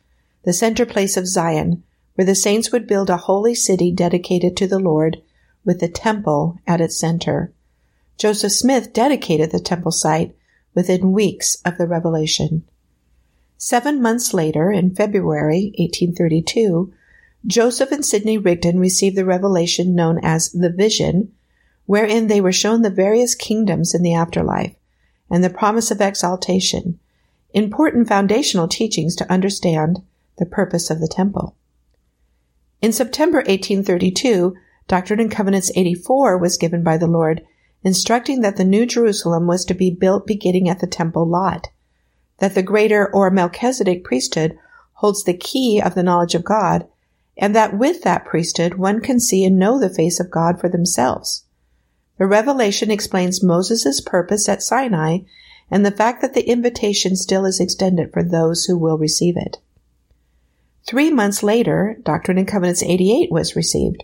the 0.44 0.52
center 0.52 0.86
place 0.86 1.16
of 1.16 1.26
Zion, 1.26 1.82
where 2.14 2.24
the 2.24 2.34
saints 2.34 2.72
would 2.72 2.86
build 2.86 3.10
a 3.10 3.18
holy 3.18 3.54
city 3.54 3.92
dedicated 3.92 4.56
to 4.56 4.66
the 4.66 4.78
Lord 4.78 5.20
with 5.64 5.80
the 5.80 5.88
temple 5.88 6.58
at 6.66 6.80
its 6.80 6.98
center. 6.98 7.52
Joseph 8.18 8.52
Smith 8.52 8.92
dedicated 8.92 9.50
the 9.50 9.60
temple 9.60 9.92
site 9.92 10.34
within 10.74 11.12
weeks 11.12 11.56
of 11.64 11.76
the 11.78 11.86
revelation. 11.86 12.64
Seven 13.58 14.00
months 14.00 14.32
later, 14.34 14.70
in 14.70 14.94
February 14.94 15.72
1832, 15.78 16.92
Joseph 17.46 17.92
and 17.92 18.04
Sidney 18.04 18.38
Rigdon 18.38 18.78
received 18.78 19.16
the 19.16 19.24
revelation 19.24 19.94
known 19.94 20.18
as 20.22 20.50
the 20.50 20.70
Vision, 20.70 21.32
wherein 21.86 22.26
they 22.26 22.40
were 22.40 22.52
shown 22.52 22.82
the 22.82 22.90
various 22.90 23.34
kingdoms 23.34 23.94
in 23.94 24.02
the 24.02 24.14
afterlife 24.14 24.74
and 25.30 25.42
the 25.42 25.50
promise 25.50 25.90
of 25.90 26.00
exaltation, 26.00 26.98
important 27.52 28.08
foundational 28.08 28.68
teachings 28.68 29.14
to 29.16 29.30
understand 29.32 30.02
the 30.38 30.46
purpose 30.46 30.90
of 30.90 31.00
the 31.00 31.08
temple. 31.08 31.56
In 32.82 32.92
September 32.92 33.38
1832, 33.38 34.54
Doctrine 34.88 35.20
and 35.20 35.30
Covenants 35.30 35.72
84 35.74 36.38
was 36.38 36.56
given 36.58 36.82
by 36.82 36.96
the 36.96 37.06
Lord, 37.06 37.42
instructing 37.86 38.40
that 38.40 38.56
the 38.56 38.64
New 38.64 38.84
Jerusalem 38.84 39.46
was 39.46 39.64
to 39.64 39.72
be 39.72 39.92
built 39.92 40.26
beginning 40.26 40.68
at 40.68 40.80
the 40.80 40.88
temple 40.88 41.24
lot, 41.24 41.68
that 42.38 42.56
the 42.56 42.62
greater 42.62 43.08
or 43.14 43.30
Melchizedek 43.30 44.02
priesthood 44.02 44.58
holds 44.94 45.22
the 45.22 45.36
key 45.36 45.80
of 45.80 45.94
the 45.94 46.02
knowledge 46.02 46.34
of 46.34 46.44
God, 46.44 46.88
and 47.36 47.54
that 47.54 47.78
with 47.78 48.02
that 48.02 48.24
priesthood 48.24 48.74
one 48.74 49.00
can 49.00 49.20
see 49.20 49.44
and 49.44 49.56
know 49.56 49.78
the 49.78 49.88
face 49.88 50.18
of 50.18 50.32
God 50.32 50.60
for 50.60 50.68
themselves. 50.68 51.44
The 52.18 52.26
revelation 52.26 52.90
explains 52.90 53.40
Moses' 53.40 54.00
purpose 54.00 54.48
at 54.48 54.64
Sinai 54.64 55.18
and 55.70 55.86
the 55.86 55.92
fact 55.92 56.22
that 56.22 56.34
the 56.34 56.50
invitation 56.50 57.14
still 57.14 57.44
is 57.44 57.60
extended 57.60 58.12
for 58.12 58.24
those 58.24 58.64
who 58.64 58.76
will 58.76 58.98
receive 58.98 59.36
it. 59.36 59.58
Three 60.84 61.12
months 61.12 61.44
later, 61.44 61.96
Doctrine 62.02 62.38
and 62.38 62.48
Covenants 62.48 62.82
88 62.82 63.30
was 63.30 63.54
received, 63.54 64.02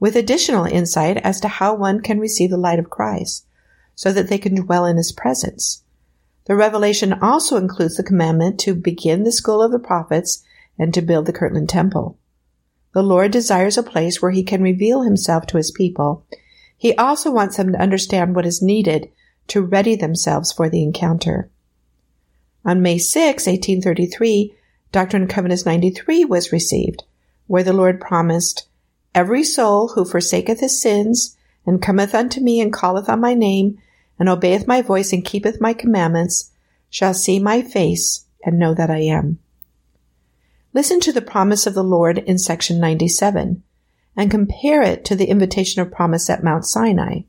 with 0.00 0.16
additional 0.16 0.64
insight 0.64 1.18
as 1.18 1.40
to 1.40 1.46
how 1.46 1.74
one 1.74 2.00
can 2.00 2.18
receive 2.18 2.50
the 2.50 2.56
light 2.56 2.80
of 2.80 2.90
Christ, 2.90 3.46
so 3.94 4.12
that 4.12 4.28
they 4.28 4.38
can 4.38 4.56
dwell 4.56 4.86
in 4.86 4.96
his 4.96 5.12
presence. 5.12 5.84
The 6.46 6.56
revelation 6.56 7.12
also 7.12 7.56
includes 7.56 7.96
the 7.96 8.02
commandment 8.02 8.58
to 8.60 8.74
begin 8.74 9.22
the 9.22 9.30
school 9.30 9.62
of 9.62 9.70
the 9.70 9.78
prophets 9.78 10.42
and 10.76 10.92
to 10.94 11.02
build 11.02 11.26
the 11.26 11.32
Kirtland 11.32 11.68
Temple. 11.68 12.18
The 12.92 13.02
Lord 13.04 13.30
desires 13.30 13.78
a 13.78 13.84
place 13.84 14.20
where 14.20 14.32
he 14.32 14.42
can 14.42 14.62
reveal 14.62 15.02
himself 15.02 15.46
to 15.46 15.58
his 15.58 15.70
people 15.70 16.24
he 16.80 16.94
also 16.94 17.30
wants 17.30 17.58
them 17.58 17.72
to 17.72 17.78
understand 17.78 18.34
what 18.34 18.46
is 18.46 18.62
needed 18.62 19.10
to 19.48 19.60
ready 19.60 19.96
themselves 19.96 20.50
for 20.50 20.70
the 20.70 20.82
encounter. 20.82 21.50
On 22.64 22.80
May 22.80 22.96
6, 22.96 23.46
1833, 23.46 24.54
Doctrine 24.90 25.24
and 25.24 25.30
Covenants 25.30 25.66
93 25.66 26.24
was 26.24 26.52
received, 26.52 27.02
where 27.46 27.62
the 27.62 27.74
Lord 27.74 28.00
promised, 28.00 28.66
Every 29.14 29.44
soul 29.44 29.88
who 29.88 30.04
forsaketh 30.04 30.60
his 30.60 30.80
sins, 30.80 31.36
and 31.66 31.82
cometh 31.82 32.14
unto 32.14 32.40
me, 32.40 32.60
and 32.60 32.72
calleth 32.72 33.08
on 33.08 33.20
my 33.20 33.34
name, 33.34 33.78
and 34.18 34.28
obeyeth 34.28 34.66
my 34.66 34.82
voice, 34.82 35.12
and 35.12 35.24
keepeth 35.24 35.60
my 35.60 35.72
commandments, 35.72 36.50
shall 36.88 37.14
see 37.14 37.38
my 37.38 37.62
face, 37.62 38.26
and 38.44 38.58
know 38.58 38.74
that 38.74 38.90
I 38.90 39.00
am. 39.00 39.38
Listen 40.72 41.00
to 41.00 41.12
the 41.12 41.22
promise 41.22 41.66
of 41.66 41.74
the 41.74 41.84
Lord 41.84 42.18
in 42.18 42.38
section 42.38 42.78
97 42.78 43.62
and 44.16 44.30
compare 44.30 44.82
it 44.82 45.04
to 45.04 45.16
the 45.16 45.26
invitation 45.26 45.82
of 45.82 45.90
promise 45.90 46.28
at 46.28 46.44
Mount 46.44 46.64
Sinai. 46.64 47.20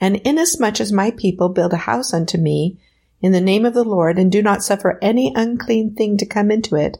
And 0.00 0.16
inasmuch 0.16 0.80
as 0.80 0.92
my 0.92 1.10
people 1.10 1.48
build 1.48 1.72
a 1.72 1.78
house 1.78 2.12
unto 2.12 2.38
me 2.38 2.78
in 3.20 3.32
the 3.32 3.40
name 3.40 3.64
of 3.64 3.74
the 3.74 3.84
Lord 3.84 4.18
and 4.18 4.30
do 4.30 4.42
not 4.42 4.62
suffer 4.62 4.98
any 5.00 5.32
unclean 5.34 5.94
thing 5.94 6.16
to 6.18 6.26
come 6.26 6.50
into 6.50 6.76
it, 6.76 6.98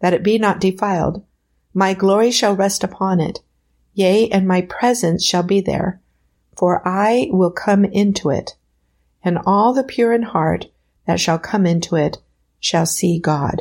that 0.00 0.12
it 0.12 0.22
be 0.22 0.38
not 0.38 0.60
defiled, 0.60 1.24
my 1.76 1.92
glory 1.92 2.30
shall 2.30 2.56
rest 2.56 2.82
upon 2.82 3.20
it. 3.20 3.40
Yea, 3.92 4.30
and 4.30 4.48
my 4.48 4.62
presence 4.62 5.22
shall 5.22 5.42
be 5.42 5.60
there, 5.60 6.00
for 6.56 6.80
I 6.88 7.28
will 7.30 7.50
come 7.50 7.84
into 7.84 8.30
it, 8.30 8.56
and 9.22 9.38
all 9.44 9.74
the 9.74 9.84
pure 9.84 10.14
in 10.14 10.22
heart 10.22 10.68
that 11.06 11.20
shall 11.20 11.38
come 11.38 11.66
into 11.66 11.94
it 11.94 12.16
shall 12.58 12.86
see 12.86 13.18
God. 13.18 13.60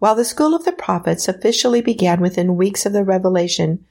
While 0.00 0.16
the 0.16 0.24
School 0.24 0.52
of 0.52 0.64
the 0.64 0.72
Prophets 0.72 1.28
officially 1.28 1.80
began 1.80 2.20
within 2.20 2.56
weeks 2.56 2.84
of 2.84 2.92
the 2.92 3.04
revelation 3.04 3.84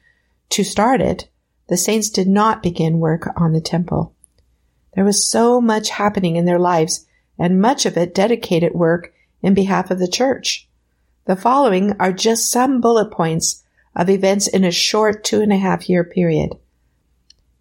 to 0.49 0.65
start 0.65 0.99
it, 0.99 1.29
the 1.69 1.77
saints 1.77 2.09
did 2.09 2.27
not 2.27 2.61
begin 2.61 2.99
work 2.99 3.29
on 3.37 3.53
the 3.53 3.61
temple. 3.61 4.13
There 4.93 5.05
was 5.05 5.25
so 5.25 5.61
much 5.61 5.89
happening 5.91 6.35
in 6.35 6.43
their 6.43 6.59
lives, 6.59 7.05
and 7.39 7.61
much 7.61 7.85
of 7.85 7.95
it 7.95 8.13
dedicated 8.13 8.73
work 8.73 9.13
in 9.41 9.53
behalf 9.53 9.89
of 9.89 9.99
the 9.99 10.07
church. 10.09 10.67
The 11.25 11.35
following 11.37 11.93
are 11.99 12.11
just 12.11 12.51
some 12.51 12.81
bullet 12.81 13.11
points 13.11 13.63
of 13.95 14.09
events 14.09 14.47
in 14.47 14.65
a 14.65 14.71
short 14.71 15.23
two 15.23 15.39
and 15.41 15.53
a 15.53 15.57
half 15.57 15.87
year 15.87 16.03
period. 16.03 16.57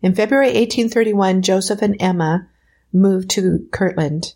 In 0.01 0.17
February 0.17 0.49
1831, 0.49 1.43
Joseph 1.43 1.81
and 1.81 1.97
Emma 2.01 2.49
moved 2.93 3.31
to 3.31 3.69
Kirtland. 3.71 4.35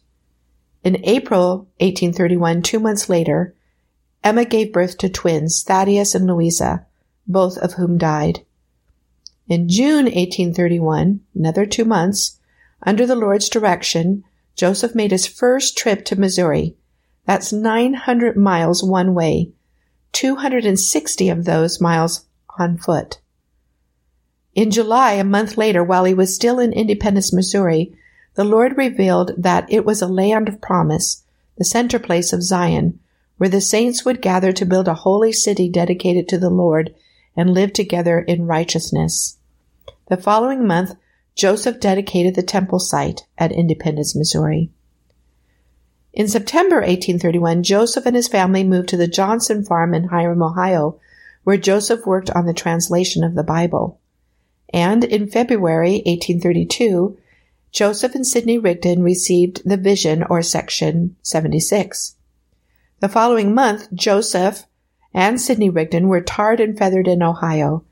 In 0.85 1.05
April 1.05 1.69
1831, 1.81 2.63
two 2.63 2.79
months 2.79 3.09
later, 3.09 3.55
Emma 4.23 4.45
gave 4.45 4.73
birth 4.73 4.97
to 4.99 5.09
twins, 5.09 5.65
Thaddeus 5.65 6.15
and 6.15 6.29
Louisa, 6.29 6.87
both 7.27 7.59
of 7.59 7.75
whom 7.75 7.99
died. 7.99 8.45
In 9.49 9.69
June 9.69 10.05
1831, 10.05 11.21
another 11.35 11.67
two 11.67 11.85
months, 11.85 12.39
under 12.83 13.07
the 13.07 13.17
Lord's 13.17 13.49
direction, 13.49 14.23
Joseph 14.55 14.95
made 14.95 15.11
his 15.11 15.27
first 15.27 15.77
trip 15.77 16.05
to 16.05 16.19
Missouri. 16.19 16.77
That's 17.27 17.53
900 17.53 18.37
miles 18.37 18.83
one 18.83 19.13
way, 19.13 19.51
260 20.13 21.29
of 21.29 21.45
those 21.45 21.81
miles 21.81 22.25
on 22.59 22.79
foot. 22.79 23.19
In 24.55 24.71
July, 24.71 25.13
a 25.13 25.25
month 25.25 25.59
later, 25.59 25.85
while 25.85 26.05
he 26.05 26.15
was 26.15 26.35
still 26.35 26.59
in 26.59 26.73
Independence, 26.73 27.33
Missouri, 27.33 27.93
the 28.37 28.45
Lord 28.45 28.77
revealed 28.79 29.33
that 29.37 29.67
it 29.69 29.85
was 29.85 30.01
a 30.01 30.07
land 30.07 30.49
of 30.49 30.61
promise, 30.61 31.25
the 31.59 31.65
center 31.65 31.99
place 31.99 32.33
of 32.33 32.43
Zion, 32.43 32.99
where 33.39 33.51
the 33.51 33.61
saints 33.61 34.05
would 34.05 34.23
gather 34.23 34.53
to 34.53 34.65
build 34.65 34.89
a 34.89 34.95
holy 34.95 35.33
city 35.33 35.69
dedicated 35.69 36.29
to 36.29 36.39
the 36.39 36.49
Lord 36.49 36.95
and 37.37 37.53
live 37.53 37.73
together 37.73 38.21
in 38.21 38.47
righteousness. 38.47 39.37
The 40.09 40.17
following 40.17 40.67
month, 40.67 40.95
Joseph 41.35 41.81
dedicated 41.81 42.35
the 42.35 42.43
temple 42.43 42.79
site 42.79 43.27
at 43.37 43.53
Independence, 43.53 44.17
Missouri. 44.17 44.71
In 46.17 46.29
September 46.29 46.77
1831, 46.77 47.63
Joseph 47.63 48.07
and 48.07 48.17
his 48.17 48.27
family 48.27 48.65
moved 48.65 48.89
to 48.89 48.97
the 48.97 49.07
Johnson 49.07 49.63
farm 49.63 49.93
in 49.93 50.05
Hiram, 50.05 50.43
Ohio, 50.43 50.99
where 51.45 51.59
Joseph 51.59 52.07
worked 52.07 52.31
on 52.31 52.47
the 52.47 52.55
translation 52.55 53.23
of 53.23 53.35
the 53.35 53.45
Bible. 53.45 54.01
And 54.73 55.05
in 55.05 55.29
February 55.29 56.03
1832, 56.07 57.19
Joseph 57.71 58.15
and 58.15 58.27
Sidney 58.27 58.57
Rigdon 58.57 59.03
received 59.03 59.61
the 59.69 59.77
vision 59.77 60.23
or 60.23 60.41
section 60.41 61.17
76. 61.21 62.15
The 63.01 63.11
following 63.11 63.55
month, 63.55 63.93
Joseph 63.93 64.65
and 65.13 65.39
Sidney 65.39 65.69
Rigdon 65.69 66.09
were 66.09 66.23
tarred 66.23 66.61
and 66.61 66.79
feathered 66.79 67.09
in 67.09 67.23
Ohio, 67.23 67.85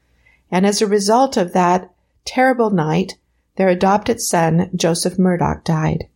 and 0.50 0.64
as 0.64 0.81
a 0.81 0.87
result 0.87 1.37
of 1.37 1.52
that 1.52 1.93
terrible 2.25 2.71
night, 2.71 3.19
their 3.57 3.69
adopted 3.69 4.19
son, 4.19 4.71
Joseph 4.75 5.19
Murdock, 5.19 5.62
died. 5.62 6.09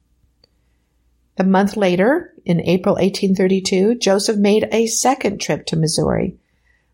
A 1.40 1.44
month 1.44 1.76
later, 1.76 2.34
in 2.44 2.60
April 2.60 2.96
1832, 2.96 3.94
Joseph 3.94 4.36
made 4.36 4.68
a 4.72 4.88
second 4.88 5.40
trip 5.40 5.66
to 5.66 5.76
Missouri. 5.76 6.36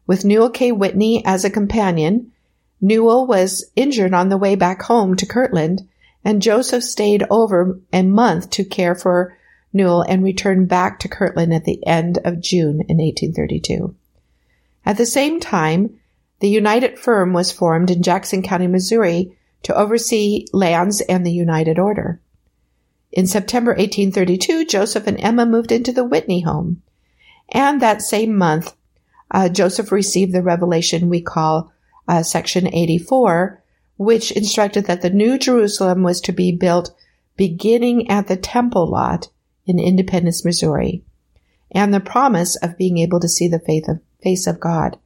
With 0.07 0.27
Newel 0.27 0.51
K. 0.51 0.71
Whitney 0.71 1.25
as 1.25 1.47
a 1.47 1.51
companion, 1.51 2.31
Newel 2.79 3.27
was 3.27 3.65
injured 3.75 4.13
on 4.13 4.29
the 4.29 4.37
way 4.37 4.55
back 4.55 4.83
home 4.83 5.17
to 5.17 5.25
Kirtland, 5.25 5.89
and 6.23 6.43
Joseph 6.43 6.85
stayed 6.85 7.25
over 7.31 7.81
a 7.91 8.03
month 8.03 8.51
to 8.51 8.65
care 8.65 8.95
for 8.95 9.35
Newel 9.73 10.03
and 10.03 10.23
returned 10.23 10.69
back 10.69 10.99
to 10.99 11.09
Kirtland 11.09 11.55
at 11.55 11.65
the 11.65 11.85
end 11.87 12.19
of 12.19 12.43
June 12.43 12.83
in 12.87 12.99
1832. 12.99 13.95
At 14.85 14.99
the 14.99 15.07
same 15.07 15.41
time, 15.41 15.99
the 16.41 16.51
United 16.51 16.99
Firm 16.99 17.33
was 17.33 17.51
formed 17.51 17.91
in 17.91 18.03
Jackson 18.03 18.43
County, 18.43 18.67
Missouri 18.67 19.39
to 19.63 19.75
oversee 19.75 20.45
lands 20.53 21.01
and 21.01 21.25
the 21.25 21.33
United 21.33 21.79
Order. 21.79 22.21
In 23.15 23.29
September 23.29 23.71
1832, 23.71 24.65
Joseph 24.65 25.07
and 25.07 25.21
Emma 25.21 25.47
moved 25.47 25.71
into 25.71 25.93
the 25.93 26.03
Whitney 26.03 26.41
home. 26.41 26.83
And 27.49 27.81
that 27.81 28.03
same 28.03 28.37
month, 28.37 28.75
uh, 29.31 29.49
Joseph 29.49 29.93
received 29.93 30.33
the 30.33 30.43
revelation 30.43 31.09
we 31.09 31.23
call 31.23 31.73
uh, 32.09 32.25
section 32.25 32.67
84, 32.67 33.63
which 33.97 34.33
instructed 34.33 34.87
that 34.87 35.03
the 35.03 35.11
new 35.11 35.39
Jerusalem 35.39 36.03
was 36.03 36.21
to 36.23 36.33
be 36.33 36.57
built 36.57 36.93
beginning 37.37 38.11
at 38.11 38.27
the 38.27 38.37
temple 38.37 38.91
lot 38.91 39.29
in 39.65 39.79
Independence, 39.79 40.45
Missouri, 40.45 41.05
and 41.71 41.95
the 41.95 42.01
promise 42.01 42.57
of 42.57 42.77
being 42.77 42.99
able 42.99 43.21
to 43.21 43.29
see 43.29 43.47
the 43.47 43.63
of, 43.89 44.01
face 44.25 44.49
of 44.49 44.59
God. 44.59 44.99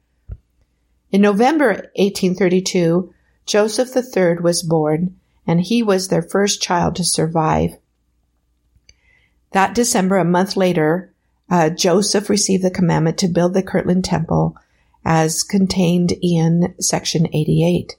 In 1.11 1.21
November 1.21 1.91
1832, 1.95 3.13
Joseph 3.45 3.95
III 3.95 4.37
was 4.41 4.63
born, 4.63 5.15
and 5.45 5.61
he 5.61 5.83
was 5.83 6.07
their 6.07 6.23
first 6.23 6.59
child 6.59 6.95
to 6.95 7.03
survive. 7.03 7.77
That 9.51 9.75
December, 9.75 10.17
a 10.17 10.25
month 10.25 10.55
later, 10.55 11.11
uh, 11.49 11.69
Joseph 11.69 12.29
received 12.29 12.63
the 12.63 12.71
commandment 12.71 13.17
to 13.19 13.27
build 13.27 13.53
the 13.53 13.63
Kirtland 13.63 14.05
Temple 14.05 14.55
as 15.03 15.43
contained 15.43 16.13
in 16.21 16.75
section 16.79 17.27
88. 17.33 17.95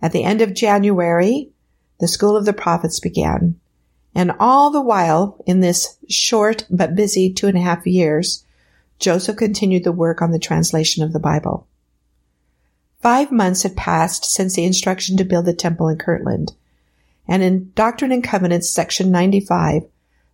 At 0.00 0.12
the 0.12 0.24
end 0.24 0.40
of 0.40 0.54
January, 0.54 1.50
the 1.98 2.08
School 2.08 2.36
of 2.36 2.44
the 2.44 2.52
Prophets 2.52 3.00
began. 3.00 3.58
And 4.14 4.32
all 4.38 4.70
the 4.70 4.80
while, 4.80 5.42
in 5.46 5.60
this 5.60 5.96
short 6.08 6.66
but 6.70 6.94
busy 6.94 7.32
two 7.32 7.46
and 7.46 7.56
a 7.56 7.62
half 7.62 7.86
years, 7.86 8.44
Joseph 8.98 9.36
continued 9.36 9.84
the 9.84 9.92
work 9.92 10.20
on 10.20 10.30
the 10.30 10.38
translation 10.38 11.02
of 11.02 11.12
the 11.12 11.18
Bible. 11.18 11.66
Five 13.00 13.32
months 13.32 13.64
had 13.64 13.76
passed 13.76 14.24
since 14.24 14.54
the 14.54 14.64
instruction 14.64 15.16
to 15.16 15.24
build 15.24 15.46
the 15.46 15.54
temple 15.54 15.88
in 15.88 15.98
Kirtland. 15.98 16.52
And 17.26 17.42
in 17.42 17.72
Doctrine 17.74 18.12
and 18.12 18.22
Covenants, 18.22 18.70
section 18.70 19.10
95, 19.10 19.84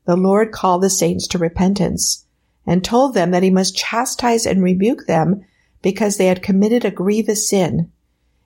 the 0.09 0.17
Lord 0.17 0.53
called 0.53 0.83
the 0.83 0.89
saints 0.89 1.29
to 1.29 1.39
repentance 1.39 2.25
and 2.67 2.83
told 2.83 3.13
them 3.13 3.31
that 3.33 3.43
he 3.43 3.51
must 3.51 3.77
chastise 3.77 4.47
and 4.47 4.63
rebuke 4.63 5.07
them 5.07 5.45
because 5.83 6.17
they 6.17 6.29
had 6.29 6.43
committed 6.43 6.83
a 6.83 6.91
grievous 6.91 7.47
sin, 7.47 7.93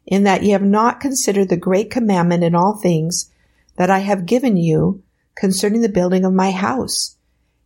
in 0.04 0.24
that 0.24 0.42
ye 0.42 0.50
have 0.50 0.64
not 0.64 0.98
considered 0.98 1.48
the 1.48 1.56
great 1.56 1.88
commandment 1.88 2.42
in 2.42 2.56
all 2.56 2.74
things 2.74 3.30
that 3.76 3.90
I 3.90 4.00
have 4.00 4.26
given 4.26 4.56
you 4.56 5.04
concerning 5.36 5.82
the 5.82 5.88
building 5.88 6.24
of 6.24 6.32
my 6.32 6.50
house. 6.50 7.16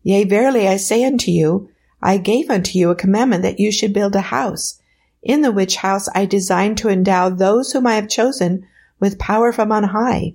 Yea, 0.03 0.25
verily 0.25 0.69
I 0.69 0.77
say 0.77 1.03
unto 1.03 1.31
you, 1.31 1.71
I 2.03 2.19
gave 2.19 2.51
unto 2.51 2.79
you 2.79 2.91
a 2.91 2.95
commandment 2.95 3.45
that 3.45 3.59
you 3.59 3.73
should 3.73 3.95
build 3.95 4.15
a 4.15 4.21
house, 4.21 4.79
in 5.23 5.41
the 5.41 5.51
which 5.51 5.77
house 5.77 6.07
I 6.15 6.27
designed 6.27 6.77
to 6.79 6.91
endow 6.91 7.31
those 7.31 7.73
whom 7.73 7.87
I 7.87 7.95
have 7.95 8.11
chosen 8.11 8.67
with 9.01 9.19
power 9.19 9.55
from 9.55 9.73
on 9.73 9.85
high. 9.85 10.35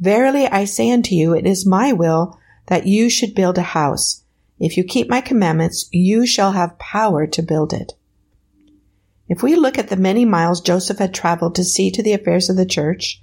Verily 0.00 0.46
I 0.46 0.64
say 0.64 0.90
unto 0.90 1.14
you, 1.14 1.34
it 1.34 1.46
is 1.46 1.66
my 1.66 1.92
will 1.92 2.38
that 2.66 2.86
you 2.86 3.10
should 3.10 3.34
build 3.34 3.58
a 3.58 3.62
house. 3.62 4.22
If 4.58 4.76
you 4.76 4.84
keep 4.84 5.08
my 5.08 5.20
commandments, 5.20 5.88
you 5.92 6.26
shall 6.26 6.52
have 6.52 6.78
power 6.78 7.26
to 7.26 7.42
build 7.42 7.72
it. 7.72 7.92
If 9.28 9.42
we 9.42 9.56
look 9.56 9.78
at 9.78 9.88
the 9.88 9.96
many 9.96 10.24
miles 10.24 10.60
Joseph 10.60 10.98
had 10.98 11.14
traveled 11.14 11.54
to 11.56 11.64
see 11.64 11.90
to 11.90 12.02
the 12.02 12.12
affairs 12.12 12.50
of 12.50 12.56
the 12.56 12.66
church, 12.66 13.22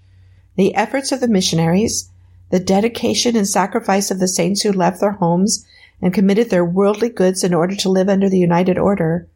the 0.56 0.76
efforts 0.76 1.12
of 1.12 1.20
the 1.20 1.28
missionaries, 1.28 2.10
the 2.50 2.60
dedication 2.60 3.36
and 3.36 3.48
sacrifice 3.48 4.12
of 4.12 4.20
the 4.20 4.28
saints 4.28 4.62
who 4.62 4.72
left 4.72 5.00
their 5.00 5.14
homes 5.14 5.66
and 6.02 6.14
committed 6.14 6.50
their 6.50 6.66
worldly 6.66 7.10
goods 7.10 7.44
in 7.44 7.54
order 7.54 7.76
to 7.76 7.90
live 7.90 8.10
under 8.10 8.30
the 8.30 8.40
united 8.40 8.78
order, 8.78 9.28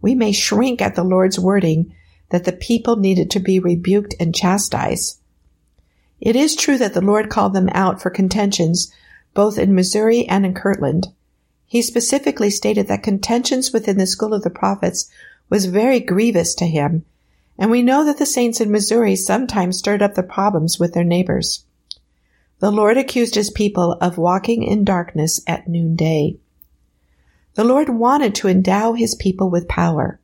we 0.00 0.14
may 0.14 0.32
shrink 0.32 0.80
at 0.80 0.94
the 0.94 1.04
Lord's 1.04 1.38
wording 1.38 1.94
that 2.30 2.44
the 2.44 2.52
people 2.52 2.96
needed 2.96 3.30
to 3.30 3.40
be 3.40 3.58
rebuked 3.58 4.14
and 4.18 4.34
chastised. 4.34 5.18
It 6.20 6.34
is 6.36 6.56
true 6.56 6.78
that 6.78 6.94
the 6.94 7.00
Lord 7.00 7.28
called 7.28 7.52
them 7.52 7.68
out 7.72 8.00
for 8.00 8.08
contentions 8.08 8.92
both 9.34 9.58
in 9.58 9.74
Missouri 9.74 10.26
and 10.26 10.44
in 10.44 10.54
Kirtland. 10.54 11.08
He 11.66 11.82
specifically 11.82 12.50
stated 12.50 12.88
that 12.88 13.02
contentions 13.02 13.72
within 13.72 13.98
the 13.98 14.06
school 14.06 14.34
of 14.34 14.42
the 14.42 14.50
prophets 14.50 15.08
was 15.48 15.66
very 15.66 16.00
grievous 16.00 16.54
to 16.56 16.66
him, 16.66 17.04
and 17.58 17.70
we 17.70 17.82
know 17.82 18.04
that 18.04 18.18
the 18.18 18.26
saints 18.26 18.60
in 18.60 18.70
Missouri 18.70 19.16
sometimes 19.16 19.78
stirred 19.78 20.02
up 20.02 20.14
the 20.14 20.22
problems 20.22 20.78
with 20.78 20.94
their 20.94 21.04
neighbors. 21.04 21.64
The 22.58 22.70
Lord 22.70 22.96
accused 22.96 23.34
his 23.34 23.50
people 23.50 23.92
of 24.00 24.18
walking 24.18 24.62
in 24.62 24.84
darkness 24.84 25.40
at 25.46 25.68
noonday. 25.68 26.36
The 27.54 27.64
Lord 27.64 27.88
wanted 27.88 28.34
to 28.36 28.48
endow 28.48 28.92
his 28.92 29.14
people 29.14 29.50
with 29.50 29.68
power, 29.68 30.20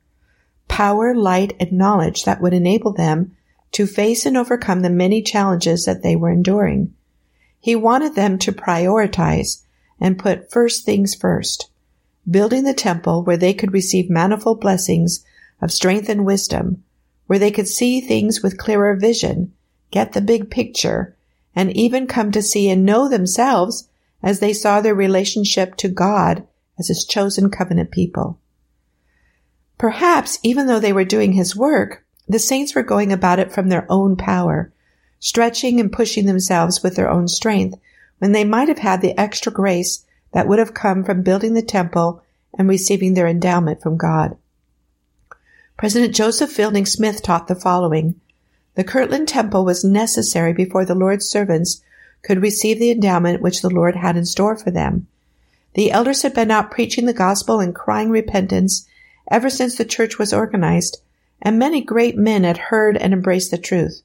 power, 0.67 1.13
light, 1.13 1.55
and 1.59 1.71
knowledge 1.73 2.23
that 2.23 2.41
would 2.41 2.53
enable 2.53 2.93
them 2.93 3.35
to 3.73 3.85
face 3.85 4.25
and 4.25 4.37
overcome 4.37 4.81
the 4.81 4.89
many 4.89 5.21
challenges 5.21 5.85
that 5.85 6.01
they 6.01 6.15
were 6.15 6.31
enduring. 6.31 6.93
He 7.59 7.75
wanted 7.75 8.15
them 8.15 8.37
to 8.39 8.51
prioritize 8.51 9.63
and 9.99 10.17
put 10.17 10.51
first 10.51 10.85
things 10.85 11.13
first, 11.13 11.69
building 12.29 12.63
the 12.63 12.73
temple 12.73 13.23
where 13.23 13.37
they 13.37 13.53
could 13.53 13.73
receive 13.73 14.09
manifold 14.09 14.61
blessings 14.61 15.25
of 15.61 15.71
strength 15.71 16.09
and 16.09 16.25
wisdom, 16.25 16.83
where 17.27 17.39
they 17.39 17.51
could 17.51 17.67
see 17.67 17.99
things 17.99 18.41
with 18.41 18.57
clearer 18.57 18.95
vision, 18.95 19.53
get 19.91 20.13
the 20.13 20.21
big 20.21 20.49
picture, 20.49 21.15
and 21.55 21.75
even 21.75 22.07
come 22.07 22.31
to 22.31 22.41
see 22.41 22.69
and 22.69 22.85
know 22.85 23.09
themselves 23.09 23.89
as 24.23 24.39
they 24.39 24.53
saw 24.53 24.79
their 24.79 24.95
relationship 24.95 25.75
to 25.75 25.89
God 25.89 26.45
as 26.77 26.87
his 26.87 27.05
chosen 27.05 27.49
covenant 27.49 27.91
people. 27.91 28.39
Perhaps 29.77 30.39
even 30.43 30.67
though 30.67 30.79
they 30.79 30.93
were 30.93 31.05
doing 31.05 31.33
his 31.33 31.55
work, 31.55 32.05
the 32.27 32.39
saints 32.39 32.75
were 32.75 32.83
going 32.83 33.11
about 33.11 33.39
it 33.39 33.51
from 33.51 33.69
their 33.69 33.85
own 33.89 34.15
power, 34.15 34.71
stretching 35.19 35.79
and 35.79 35.91
pushing 35.91 36.25
themselves 36.25 36.81
with 36.81 36.95
their 36.95 37.09
own 37.09 37.27
strength 37.27 37.77
when 38.19 38.31
they 38.31 38.43
might 38.43 38.67
have 38.67 38.79
had 38.79 39.01
the 39.01 39.17
extra 39.19 39.51
grace 39.51 40.05
that 40.31 40.47
would 40.47 40.59
have 40.59 40.73
come 40.73 41.03
from 41.03 41.23
building 41.23 41.53
the 41.53 41.61
temple 41.61 42.21
and 42.57 42.67
receiving 42.67 43.13
their 43.13 43.27
endowment 43.27 43.81
from 43.81 43.97
God. 43.97 44.37
President 45.77 46.13
Joseph 46.13 46.51
Fielding 46.51 46.85
Smith 46.85 47.23
taught 47.23 47.47
the 47.47 47.55
following. 47.55 48.19
The 48.75 48.83
Kirtland 48.83 49.27
Temple 49.27 49.65
was 49.65 49.83
necessary 49.83 50.53
before 50.53 50.85
the 50.85 50.95
Lord's 50.95 51.25
servants 51.25 51.81
could 52.21 52.41
receive 52.41 52.79
the 52.79 52.91
endowment 52.91 53.41
which 53.41 53.61
the 53.61 53.69
Lord 53.69 53.95
had 53.95 54.17
in 54.17 54.25
store 54.25 54.57
for 54.57 54.71
them. 54.71 55.07
The 55.75 55.91
elders 55.91 56.23
had 56.23 56.33
been 56.33 56.51
out 56.51 56.71
preaching 56.71 57.05
the 57.05 57.13
gospel 57.13 57.59
and 57.59 57.73
crying 57.73 58.09
repentance 58.09 58.85
ever 59.31 59.49
since 59.49 59.77
the 59.77 59.85
church 59.85 60.17
was 60.17 60.33
organized, 60.33 60.97
and 61.41 61.57
many 61.57 61.81
great 61.81 62.17
men 62.17 62.43
had 62.43 62.57
heard 62.57 62.97
and 62.97 63.13
embraced 63.13 63.51
the 63.51 63.57
truth. 63.57 64.01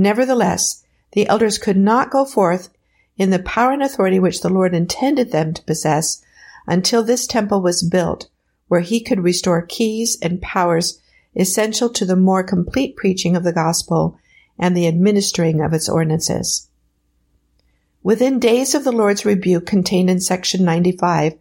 Nevertheless, 0.00 0.84
the 1.10 1.26
elders 1.26 1.58
could 1.58 1.76
not 1.76 2.12
go 2.12 2.24
forth 2.24 2.68
in 3.16 3.30
the 3.30 3.40
power 3.40 3.72
and 3.72 3.82
authority 3.82 4.20
which 4.20 4.42
the 4.42 4.48
Lord 4.48 4.72
intended 4.72 5.32
them 5.32 5.52
to 5.52 5.64
possess 5.64 6.22
until 6.68 7.02
this 7.02 7.26
temple 7.26 7.60
was 7.60 7.82
built, 7.82 8.28
where 8.68 8.78
he 8.78 9.00
could 9.00 9.24
restore 9.24 9.60
keys 9.60 10.16
and 10.22 10.40
powers 10.40 11.00
essential 11.34 11.88
to 11.88 12.04
the 12.04 12.14
more 12.14 12.44
complete 12.44 12.94
preaching 12.94 13.34
of 13.34 13.42
the 13.42 13.52
gospel 13.52 14.16
and 14.56 14.76
the 14.76 14.86
administering 14.86 15.60
of 15.60 15.72
its 15.72 15.88
ordinances. 15.88 16.68
Within 18.04 18.38
days 18.38 18.76
of 18.76 18.84
the 18.84 18.92
Lord's 18.92 19.24
rebuke 19.24 19.66
contained 19.66 20.08
in 20.08 20.20
section 20.20 20.64
95, 20.64 21.34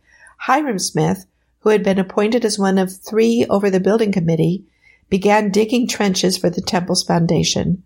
Hyrum 0.48 0.80
Smith, 0.80 1.28
who 1.60 1.70
had 1.70 1.84
been 1.84 2.00
appointed 2.00 2.43
as 2.43 2.58
one 2.58 2.80
of 2.80 2.91
three 2.91 3.46
over 3.52 3.70
the 3.70 3.80
building 3.80 4.12
committee, 4.12 4.65
began 5.12 5.52
digging 5.52 5.88
trenches 5.88 6.39
for 6.39 6.50
the 6.50 6.60
temple's 6.60 7.04
foundation 7.04 7.84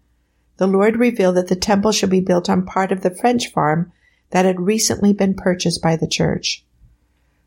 the 0.58 0.68
Lord 0.68 0.98
revealed 0.98 1.36
that 1.38 1.48
the 1.48 1.56
temple 1.56 1.92
should 1.92 2.10
be 2.10 2.20
built 2.20 2.50
on 2.50 2.66
part 2.66 2.92
of 2.92 3.02
the 3.02 3.16
French 3.16 3.52
farm 3.52 3.92
that 4.32 4.46
had 4.46 4.60
recently 4.60 5.14
been 5.14 5.34
purchased 5.34 5.82
by 5.82 5.96
the 5.96 6.08
church. 6.08 6.64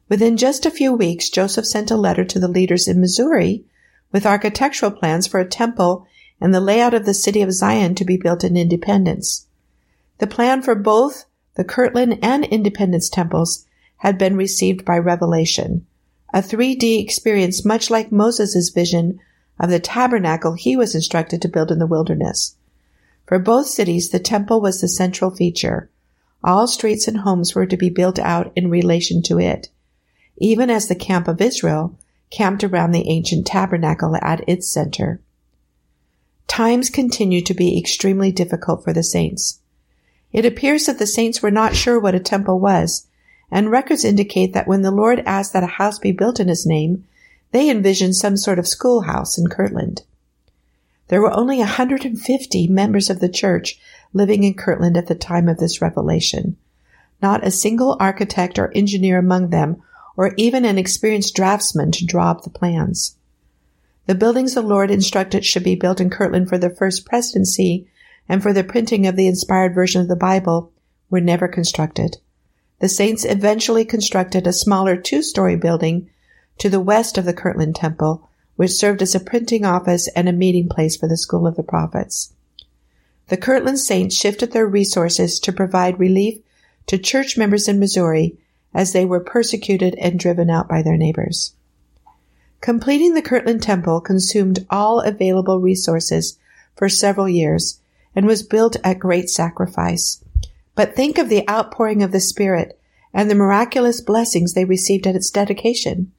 Within 0.08 0.36
just 0.36 0.66
a 0.66 0.70
few 0.70 0.92
weeks, 0.92 1.30
Joseph 1.30 1.66
sent 1.66 1.90
a 1.90 1.96
letter 1.96 2.24
to 2.24 2.38
the 2.38 2.48
leaders 2.48 2.86
in 2.88 3.00
Missouri 3.00 3.64
with 4.12 4.26
architectural 4.26 4.90
plans 4.90 5.26
for 5.26 5.40
a 5.40 5.46
temple 5.46 6.06
and 6.40 6.54
the 6.54 6.60
layout 6.60 6.94
of 6.94 7.06
the 7.06 7.14
city 7.14 7.42
of 7.42 7.52
Zion 7.52 7.94
to 7.94 8.04
be 8.04 8.16
built 8.16 8.44
in 8.44 8.56
Independence. 8.56 9.46
The 10.18 10.26
plan 10.26 10.62
for 10.62 10.74
both 10.74 11.24
the 11.54 11.64
Kirtland 11.64 12.18
and 12.22 12.44
Independence 12.44 13.08
temples 13.08 13.66
had 13.98 14.18
been 14.18 14.36
received 14.36 14.84
by 14.84 14.98
revelation, 14.98 15.86
a 16.32 16.38
3D 16.38 17.02
experience 17.02 17.64
much 17.64 17.90
like 17.90 18.12
Moses' 18.12 18.68
vision 18.68 19.20
of 19.58 19.70
the 19.70 19.80
tabernacle 19.80 20.52
he 20.52 20.76
was 20.76 20.94
instructed 20.94 21.40
to 21.42 21.48
build 21.48 21.70
in 21.70 21.78
the 21.78 21.86
wilderness. 21.86 22.56
For 23.26 23.38
both 23.38 23.66
cities, 23.66 24.10
the 24.10 24.18
temple 24.18 24.60
was 24.60 24.80
the 24.80 24.88
central 24.88 25.30
feature. 25.30 25.90
All 26.42 26.66
streets 26.66 27.08
and 27.08 27.18
homes 27.18 27.54
were 27.54 27.66
to 27.66 27.76
be 27.76 27.88
built 27.88 28.18
out 28.18 28.52
in 28.54 28.70
relation 28.70 29.22
to 29.22 29.38
it, 29.38 29.68
even 30.36 30.68
as 30.68 30.88
the 30.88 30.94
camp 30.94 31.26
of 31.26 31.40
Israel 31.40 31.98
camped 32.30 32.64
around 32.64 32.92
the 32.92 33.08
ancient 33.08 33.46
tabernacle 33.46 34.16
at 34.20 34.46
its 34.48 34.70
center. 34.70 35.20
Times 36.48 36.90
continued 36.90 37.46
to 37.46 37.54
be 37.54 37.78
extremely 37.78 38.30
difficult 38.30 38.84
for 38.84 38.92
the 38.92 39.02
saints. 39.02 39.60
It 40.32 40.44
appears 40.44 40.86
that 40.86 40.98
the 40.98 41.06
saints 41.06 41.40
were 41.40 41.50
not 41.50 41.76
sure 41.76 41.98
what 41.98 42.14
a 42.14 42.20
temple 42.20 42.58
was, 42.58 43.06
and 43.50 43.70
records 43.70 44.04
indicate 44.04 44.52
that 44.52 44.66
when 44.66 44.82
the 44.82 44.90
Lord 44.90 45.22
asked 45.24 45.52
that 45.52 45.62
a 45.62 45.78
house 45.78 45.98
be 45.98 46.12
built 46.12 46.40
in 46.40 46.48
his 46.48 46.66
name, 46.66 47.04
they 47.52 47.70
envisioned 47.70 48.16
some 48.16 48.36
sort 48.36 48.58
of 48.58 48.68
schoolhouse 48.68 49.38
in 49.38 49.46
Kirtland. 49.46 50.02
There 51.08 51.20
were 51.20 51.32
only 51.32 51.58
150 51.58 52.68
members 52.68 53.10
of 53.10 53.20
the 53.20 53.28
church 53.28 53.78
living 54.12 54.44
in 54.44 54.54
Kirtland 54.54 54.96
at 54.96 55.06
the 55.06 55.14
time 55.14 55.48
of 55.48 55.58
this 55.58 55.82
revelation. 55.82 56.56
Not 57.20 57.46
a 57.46 57.50
single 57.50 57.96
architect 58.00 58.58
or 58.58 58.72
engineer 58.74 59.18
among 59.18 59.50
them, 59.50 59.82
or 60.16 60.34
even 60.36 60.64
an 60.64 60.78
experienced 60.78 61.34
draftsman 61.34 61.90
to 61.92 62.06
draw 62.06 62.30
up 62.30 62.42
the 62.42 62.50
plans. 62.50 63.16
The 64.06 64.14
buildings 64.14 64.54
the 64.54 64.62
Lord 64.62 64.90
instructed 64.90 65.44
should 65.44 65.64
be 65.64 65.74
built 65.74 66.00
in 66.00 66.10
Kirtland 66.10 66.48
for 66.48 66.58
the 66.58 66.70
first 66.70 67.06
presidency 67.06 67.88
and 68.28 68.42
for 68.42 68.52
the 68.52 68.64
printing 68.64 69.06
of 69.06 69.16
the 69.16 69.26
inspired 69.26 69.74
version 69.74 70.00
of 70.00 70.08
the 70.08 70.16
Bible 70.16 70.72
were 71.10 71.20
never 71.20 71.48
constructed. 71.48 72.18
The 72.80 72.88
saints 72.88 73.24
eventually 73.24 73.84
constructed 73.84 74.46
a 74.46 74.52
smaller 74.52 74.96
two-story 74.96 75.56
building 75.56 76.10
to 76.58 76.68
the 76.68 76.80
west 76.80 77.16
of 77.16 77.24
the 77.24 77.32
Kirtland 77.32 77.76
Temple, 77.76 78.28
which 78.56 78.70
served 78.70 79.02
as 79.02 79.14
a 79.14 79.20
printing 79.20 79.64
office 79.64 80.08
and 80.14 80.28
a 80.28 80.32
meeting 80.32 80.68
place 80.68 80.96
for 80.96 81.08
the 81.08 81.16
School 81.16 81.46
of 81.46 81.56
the 81.56 81.62
Prophets. 81.62 82.32
The 83.28 83.36
Kirtland 83.36 83.78
saints 83.78 84.16
shifted 84.16 84.52
their 84.52 84.66
resources 84.66 85.38
to 85.40 85.52
provide 85.52 85.98
relief 85.98 86.40
to 86.86 86.98
church 86.98 87.36
members 87.36 87.68
in 87.68 87.78
Missouri 87.78 88.36
as 88.74 88.92
they 88.92 89.04
were 89.04 89.20
persecuted 89.20 89.94
and 89.94 90.18
driven 90.18 90.50
out 90.50 90.68
by 90.68 90.82
their 90.82 90.96
neighbors. 90.96 91.54
Completing 92.60 93.14
the 93.14 93.22
Kirtland 93.22 93.62
Temple 93.62 94.00
consumed 94.00 94.66
all 94.70 95.00
available 95.00 95.60
resources 95.60 96.38
for 96.76 96.88
several 96.88 97.28
years 97.28 97.80
and 98.14 98.26
was 98.26 98.42
built 98.42 98.76
at 98.84 98.98
great 98.98 99.28
sacrifice. 99.28 100.22
But 100.74 100.96
think 100.96 101.18
of 101.18 101.28
the 101.28 101.48
outpouring 101.48 102.02
of 102.02 102.12
the 102.12 102.20
Spirit 102.20 102.78
and 103.12 103.30
the 103.30 103.34
miraculous 103.34 104.00
blessings 104.00 104.54
they 104.54 104.64
received 104.64 105.06
at 105.06 105.14
its 105.14 105.30
dedication. 105.30 106.12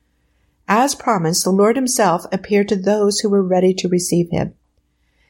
As 0.68 0.96
promised, 0.96 1.44
the 1.44 1.52
Lord 1.52 1.76
Himself 1.76 2.26
appeared 2.32 2.68
to 2.70 2.76
those 2.76 3.20
who 3.20 3.30
were 3.30 3.44
ready 3.44 3.74
to 3.76 3.88
receive 3.88 4.30
Him. 4.32 4.56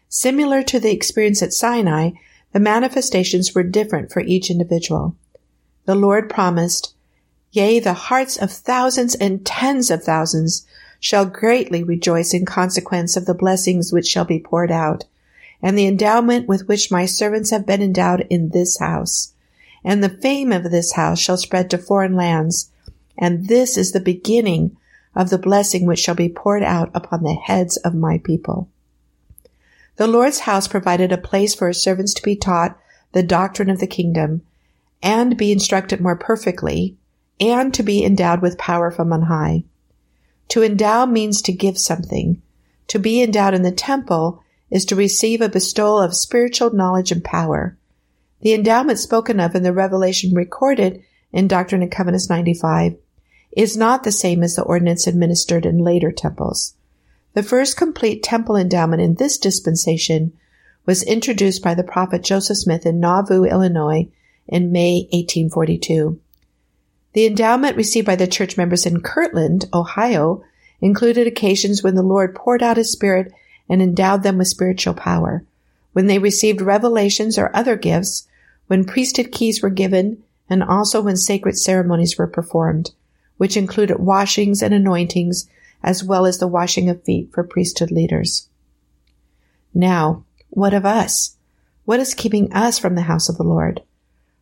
Similar 0.07 0.63
to 0.63 0.79
the 0.79 0.91
experience 0.91 1.41
at 1.43 1.51
Sinai, 1.51 2.11
the 2.53 2.59
manifestations 2.59 3.53
were 3.53 3.63
different 3.63 4.13
for 4.13 4.21
each 4.21 4.49
individual. 4.49 5.15
The 5.85 5.95
Lord 5.95 6.29
promised, 6.29 6.93
Yea, 7.51 7.79
the 7.79 7.93
hearts 7.93 8.37
of 8.37 8.51
thousands 8.51 9.13
and 9.15 9.45
tens 9.45 9.91
of 9.91 10.03
thousands 10.03 10.65
shall 10.99 11.25
greatly 11.25 11.83
rejoice 11.83 12.33
in 12.33 12.45
consequence 12.45 13.17
of 13.17 13.25
the 13.25 13.33
blessings 13.33 13.91
which 13.91 14.07
shall 14.07 14.25
be 14.25 14.39
poured 14.39 14.71
out, 14.71 15.03
and 15.61 15.77
the 15.77 15.85
endowment 15.85 16.47
with 16.47 16.67
which 16.67 16.91
my 16.91 17.05
servants 17.05 17.49
have 17.49 17.65
been 17.65 17.81
endowed 17.81 18.25
in 18.29 18.49
this 18.49 18.79
house. 18.79 19.33
And 19.83 20.01
the 20.01 20.09
fame 20.09 20.51
of 20.51 20.63
this 20.63 20.93
house 20.93 21.19
shall 21.19 21.37
spread 21.37 21.69
to 21.71 21.77
foreign 21.77 22.15
lands, 22.15 22.71
and 23.17 23.47
this 23.47 23.77
is 23.77 23.91
the 23.91 23.99
beginning 23.99 24.77
of 25.15 25.29
the 25.29 25.37
blessing 25.37 25.85
which 25.85 25.99
shall 25.99 26.15
be 26.15 26.29
poured 26.29 26.63
out 26.63 26.91
upon 26.93 27.23
the 27.23 27.33
heads 27.33 27.77
of 27.77 27.95
my 27.95 28.17
people. 28.17 28.69
The 29.95 30.07
Lord's 30.07 30.39
house 30.39 30.67
provided 30.67 31.11
a 31.11 31.17
place 31.17 31.55
for 31.55 31.69
his 31.69 31.81
servants 31.81 32.13
to 32.15 32.23
be 32.23 32.35
taught 32.35 32.77
the 33.13 33.23
doctrine 33.23 33.69
of 33.69 33.79
the 33.79 33.87
kingdom 33.87 34.41
and 35.01 35.37
be 35.37 35.51
instructed 35.51 36.01
more 36.01 36.17
perfectly 36.17 36.97
and 37.39 37.73
to 37.73 37.83
be 37.83 38.03
endowed 38.03 38.41
with 38.41 38.57
power 38.57 38.91
from 38.91 39.13
on 39.13 39.23
high. 39.23 39.63
To 40.49 40.63
endow 40.63 41.05
means 41.05 41.41
to 41.43 41.53
give 41.53 41.77
something. 41.77 42.41
To 42.87 42.99
be 42.99 43.21
endowed 43.21 43.53
in 43.53 43.61
the 43.61 43.71
temple 43.71 44.43
is 44.69 44.85
to 44.85 44.95
receive 44.95 45.41
a 45.41 45.49
bestowal 45.49 45.99
of 45.99 46.15
spiritual 46.15 46.73
knowledge 46.73 47.11
and 47.11 47.23
power. 47.23 47.77
The 48.41 48.53
endowment 48.53 48.99
spoken 48.99 49.39
of 49.39 49.55
in 49.55 49.63
the 49.63 49.73
revelation 49.73 50.35
recorded 50.35 51.03
in 51.31 51.47
Doctrine 51.47 51.81
and 51.81 51.91
Covenants 51.91 52.29
95 52.29 52.95
is 53.55 53.77
not 53.77 54.03
the 54.03 54.11
same 54.11 54.43
as 54.43 54.55
the 54.55 54.63
ordinance 54.63 55.07
administered 55.07 55.65
in 55.65 55.77
later 55.77 56.11
temples. 56.11 56.75
The 57.33 57.43
first 57.43 57.77
complete 57.77 58.21
temple 58.21 58.55
endowment 58.55 59.01
in 59.01 59.15
this 59.15 59.37
dispensation 59.37 60.33
was 60.85 61.03
introduced 61.03 61.63
by 61.63 61.73
the 61.73 61.83
prophet 61.83 62.23
Joseph 62.23 62.57
Smith 62.57 62.85
in 62.85 62.99
Nauvoo, 62.99 63.45
Illinois 63.45 64.07
in 64.47 64.71
May 64.71 65.07
1842. 65.11 66.19
The 67.13 67.25
endowment 67.25 67.77
received 67.77 68.05
by 68.05 68.17
the 68.17 68.27
church 68.27 68.57
members 68.57 68.85
in 68.85 69.01
Kirtland, 69.01 69.65
Ohio, 69.73 70.43
included 70.81 71.25
occasions 71.27 71.81
when 71.81 71.95
the 71.95 72.03
Lord 72.03 72.35
poured 72.35 72.61
out 72.61 72.77
his 72.77 72.91
spirit 72.91 73.31
and 73.69 73.81
endowed 73.81 74.23
them 74.23 74.37
with 74.37 74.49
spiritual 74.49 74.93
power, 74.93 75.43
when 75.93 76.07
they 76.07 76.19
received 76.19 76.61
revelations 76.61 77.37
or 77.37 77.55
other 77.55 77.77
gifts, 77.77 78.27
when 78.67 78.83
priesthood 78.83 79.31
keys 79.31 79.61
were 79.61 79.69
given, 79.69 80.21
and 80.49 80.61
also 80.61 81.01
when 81.01 81.15
sacred 81.15 81.57
ceremonies 81.57 82.17
were 82.17 82.27
performed, 82.27 82.91
which 83.37 83.57
included 83.57 83.99
washings 83.99 84.61
and 84.61 84.73
anointings 84.73 85.49
as 85.83 86.03
well 86.03 86.25
as 86.25 86.39
the 86.39 86.47
washing 86.47 86.89
of 86.89 87.03
feet 87.03 87.31
for 87.31 87.43
priesthood 87.43 87.91
leaders. 87.91 88.49
Now, 89.73 90.23
what 90.49 90.73
of 90.73 90.85
us? 90.85 91.35
What 91.83 91.99
is 91.99 92.13
keeping 92.13 92.51
us 92.53 92.79
from 92.79 92.95
the 92.95 93.03
house 93.03 93.29
of 93.29 93.37
the 93.37 93.43
Lord? 93.43 93.81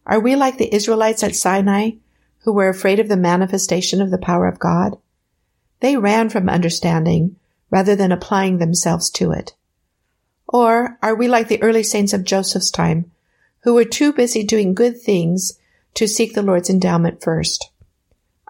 Are 0.06 0.20
we 0.20 0.36
like 0.36 0.58
the 0.58 0.74
Israelites 0.74 1.24
at 1.24 1.36
Sinai 1.36 1.92
who 2.40 2.54
were 2.54 2.70
afraid 2.70 3.00
of 3.00 3.10
the 3.10 3.18
manifestation 3.18 4.02
of 4.02 4.12
the 4.12 4.18
power 4.18 4.48
of 4.48 4.60
God? 4.60 4.98
They 5.80 5.98
ran 5.98 6.30
from 6.30 6.48
understanding 6.48 7.36
rather 7.70 7.96
than 7.96 8.12
applying 8.12 8.60
themselves 8.60 9.10
to 9.12 9.32
it. 9.32 9.54
Or 10.48 10.98
are 11.02 11.16
we 11.16 11.28
like 11.28 11.48
the 11.48 11.62
early 11.62 11.84
saints 11.84 12.14
of 12.14 12.24
Joseph's 12.24 12.70
time 12.70 13.12
who 13.64 13.74
were 13.74 13.86
too 13.86 14.14
busy 14.14 14.44
doing 14.44 14.74
good 14.74 15.02
things 15.02 15.60
to 15.96 16.08
seek 16.08 16.34
the 16.34 16.44
Lord's 16.44 16.70
endowment 16.70 17.24
first? 17.24 17.72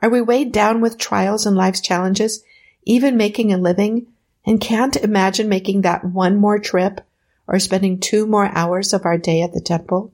Are 0.03 0.09
we 0.09 0.19
weighed 0.19 0.51
down 0.51 0.81
with 0.81 0.97
trials 0.97 1.45
and 1.45 1.55
life's 1.55 1.79
challenges 1.79 2.43
even 2.83 3.15
making 3.15 3.53
a 3.53 3.57
living, 3.57 4.07
and 4.45 4.59
can't 4.59 4.97
imagine 4.97 5.47
making 5.47 5.81
that 5.81 6.03
one 6.03 6.35
more 6.35 6.59
trip 6.59 6.99
or 7.47 7.57
spending 7.57 8.01
two 8.01 8.27
more 8.27 8.51
hours 8.53 8.91
of 8.91 9.05
our 9.05 9.17
day 9.17 9.41
at 9.41 9.53
the 9.53 9.61
temple? 9.61 10.11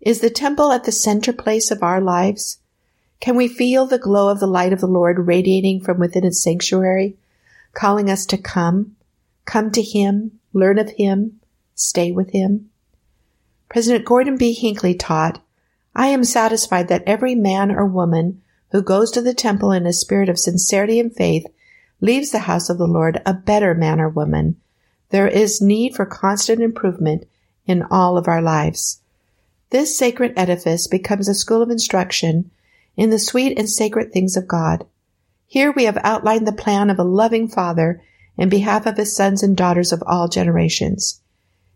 Is 0.00 0.20
the 0.20 0.30
temple 0.30 0.72
at 0.72 0.84
the 0.84 0.92
center 0.92 1.34
place 1.34 1.70
of 1.70 1.82
our 1.82 2.00
lives? 2.00 2.56
Can 3.20 3.36
we 3.36 3.48
feel 3.48 3.84
the 3.84 3.98
glow 3.98 4.30
of 4.30 4.40
the 4.40 4.46
light 4.46 4.72
of 4.72 4.80
the 4.80 4.86
Lord 4.86 5.26
radiating 5.26 5.82
from 5.82 5.98
within 5.98 6.24
its 6.24 6.42
sanctuary, 6.42 7.18
calling 7.74 8.08
us 8.08 8.24
to 8.24 8.38
come, 8.38 8.96
come 9.44 9.70
to 9.72 9.82
Him, 9.82 10.40
learn 10.54 10.78
of 10.78 10.88
Him, 10.92 11.38
stay 11.74 12.12
with 12.12 12.30
Him? 12.30 12.70
President 13.68 14.06
Gordon 14.06 14.38
B. 14.38 14.54
Hinckley 14.54 14.94
taught, 14.94 15.42
I 15.94 16.06
am 16.06 16.24
satisfied 16.24 16.88
that 16.88 17.04
every 17.06 17.34
man 17.34 17.70
or 17.70 17.84
woman 17.84 18.40
who 18.70 18.82
goes 18.82 19.10
to 19.10 19.22
the 19.22 19.34
temple 19.34 19.72
in 19.72 19.86
a 19.86 19.92
spirit 19.92 20.28
of 20.28 20.38
sincerity 20.38 20.98
and 21.00 21.14
faith 21.14 21.46
leaves 22.00 22.30
the 22.30 22.40
house 22.40 22.68
of 22.68 22.78
the 22.78 22.86
Lord 22.86 23.22
a 23.24 23.32
better 23.32 23.74
man 23.74 24.00
or 24.00 24.08
woman. 24.08 24.56
There 25.10 25.28
is 25.28 25.60
need 25.60 25.94
for 25.94 26.04
constant 26.04 26.60
improvement 26.60 27.26
in 27.66 27.82
all 27.90 28.18
of 28.18 28.28
our 28.28 28.42
lives. 28.42 29.00
This 29.70 29.96
sacred 29.96 30.32
edifice 30.36 30.86
becomes 30.86 31.28
a 31.28 31.34
school 31.34 31.62
of 31.62 31.70
instruction 31.70 32.50
in 32.96 33.10
the 33.10 33.18
sweet 33.18 33.58
and 33.58 33.68
sacred 33.68 34.12
things 34.12 34.36
of 34.36 34.48
God. 34.48 34.86
Here 35.46 35.72
we 35.72 35.84
have 35.84 35.98
outlined 36.02 36.46
the 36.46 36.52
plan 36.52 36.90
of 36.90 36.98
a 36.98 37.04
loving 37.04 37.48
Father 37.48 38.02
in 38.36 38.48
behalf 38.48 38.86
of 38.86 38.96
his 38.96 39.14
sons 39.14 39.42
and 39.42 39.56
daughters 39.56 39.92
of 39.92 40.02
all 40.06 40.28
generations. 40.28 41.20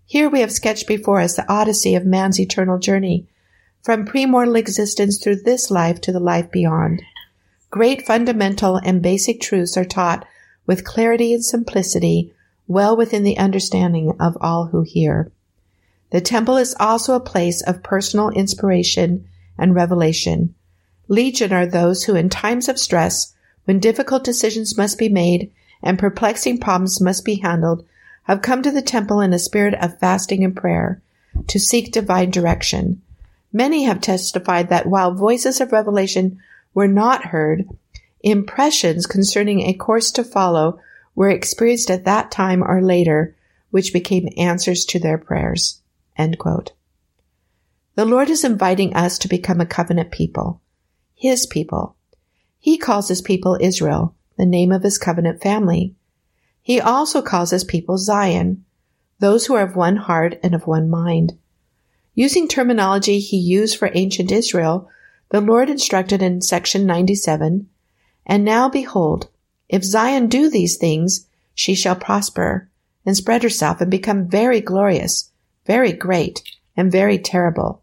Here 0.07 0.29
we 0.29 0.41
have 0.41 0.53
sketched 0.53 0.87
before 0.87 1.21
us 1.21 1.37
the 1.37 1.51
odyssey 1.51 1.95
of 1.95 2.05
man's 2.05 2.41
eternal 2.41 2.79
journey, 2.79 3.29
from 3.83 4.07
premortal 4.07 4.59
existence 4.59 5.19
through 5.19 5.37
this 5.37 5.71
life 5.71 6.01
to 6.01 6.13
the 6.13 6.21
life 6.21 6.51
beyond. 6.51 7.03
Great 7.71 8.07
fundamental 8.07 8.77
and 8.77 9.01
basic 9.01 9.41
truths 9.41 9.77
are 9.77 9.85
taught 9.85 10.27
with 10.67 10.85
clarity 10.85 11.33
and 11.33 11.45
simplicity, 11.45 12.33
well 12.67 12.97
within 12.97 13.25
the 13.25 13.39
understanding 13.39 14.13
of 14.21 14.37
all 14.41 14.67
who 14.67 14.83
hear. 14.83 15.31
The 16.11 16.21
temple 16.21 16.57
is 16.57 16.77
also 16.79 17.15
a 17.15 17.21
place 17.21 17.63
of 17.63 17.83
personal 17.83 18.31
inspiration 18.31 19.29
and 19.57 19.75
revelation. 19.75 20.55
Legion 21.09 21.53
are 21.53 21.67
those 21.67 22.05
who 22.05 22.15
in 22.15 22.29
times 22.29 22.69
of 22.69 22.79
stress, 22.79 23.35
when 23.65 23.79
difficult 23.79 24.25
decisions 24.25 24.77
must 24.77 24.99
be 24.99 25.09
made 25.09 25.51
and 25.83 25.99
perplexing 25.99 26.59
problems 26.59 27.01
must 27.01 27.25
be 27.25 27.37
handled, 27.37 27.85
have 28.25 28.43
come 28.43 28.63
to 28.63 28.71
the 28.71 28.83
temple 28.83 29.21
in 29.21 29.33
a 29.33 29.39
spirit 29.39 29.75
of 29.75 29.99
fasting 29.99 30.45
and 30.45 30.57
prayer 30.57 31.01
to 31.47 31.59
seek 31.59 31.93
divine 31.93 32.31
direction. 32.31 33.01
Many 33.53 33.85
have 33.85 34.01
testified 34.01 34.69
that 34.69 34.87
while 34.87 35.15
voices 35.15 35.61
of 35.61 35.73
revelation 35.73 36.41
were 36.73 36.89
not 36.89 37.27
heard, 37.27 37.69
impressions 38.23 39.07
concerning 39.07 39.61
a 39.61 39.75
course 39.75 40.13
to 40.13 40.25
follow 40.25 40.79
were 41.15 41.31
experienced 41.31 41.91
at 41.91 42.05
that 42.05 42.31
time 42.31 42.63
or 42.63 42.81
later, 42.81 43.35
which 43.71 43.93
became 43.93 44.29
answers 44.37 44.85
to 44.87 44.99
their 44.99 45.19
prayers. 45.19 45.81
The 46.17 48.05
Lord 48.05 48.31
is 48.31 48.45
inviting 48.45 48.95
us 48.95 49.19
to 49.19 49.29
become 49.29 49.61
a 49.61 49.67
covenant 49.67 50.11
people, 50.11 50.61
His 51.15 51.47
people. 51.47 51.97
He 52.59 52.79
calls 52.79 53.09
His 53.09 53.21
people 53.21 53.59
Israel, 53.61 54.15
the 54.37 54.47
name 54.47 54.71
of 54.71 54.83
His 54.83 54.99
covenant 54.99 55.43
family. 55.43 55.95
He 56.63 56.81
also 56.81 57.21
calls 57.21 57.51
His 57.51 57.65
people 57.65 57.99
Zion, 57.99 58.65
those 59.19 59.47
who 59.47 59.55
are 59.55 59.65
of 59.65 59.77
one 59.77 59.97
heart 59.97 60.39
and 60.43 60.55
of 60.55 60.67
one 60.67 60.89
mind. 60.89 61.37
Using 62.21 62.49
terminology 62.49 63.19
He 63.19 63.39
used 63.39 63.79
for 63.79 63.91
ancient 63.95 64.31
Israel, 64.31 64.91
the 65.31 65.41
Lord 65.41 65.71
instructed 65.71 66.21
in 66.21 66.43
section 66.43 66.85
97, 66.85 67.67
And 68.27 68.45
now 68.45 68.69
behold, 68.69 69.29
if 69.71 69.83
Zion 69.83 70.27
do 70.27 70.51
these 70.51 70.77
things, 70.77 71.27
she 71.55 71.75
shall 71.75 71.97
prosper 71.97 72.69
and 73.07 73.17
spread 73.17 73.43
herself 73.43 73.81
and 73.81 73.91
become 73.91 74.29
very 74.29 74.61
glorious, 74.61 75.31
very 75.65 75.93
great, 75.95 76.43
and 76.77 76.93
very 76.93 77.19
terrible. 77.19 77.81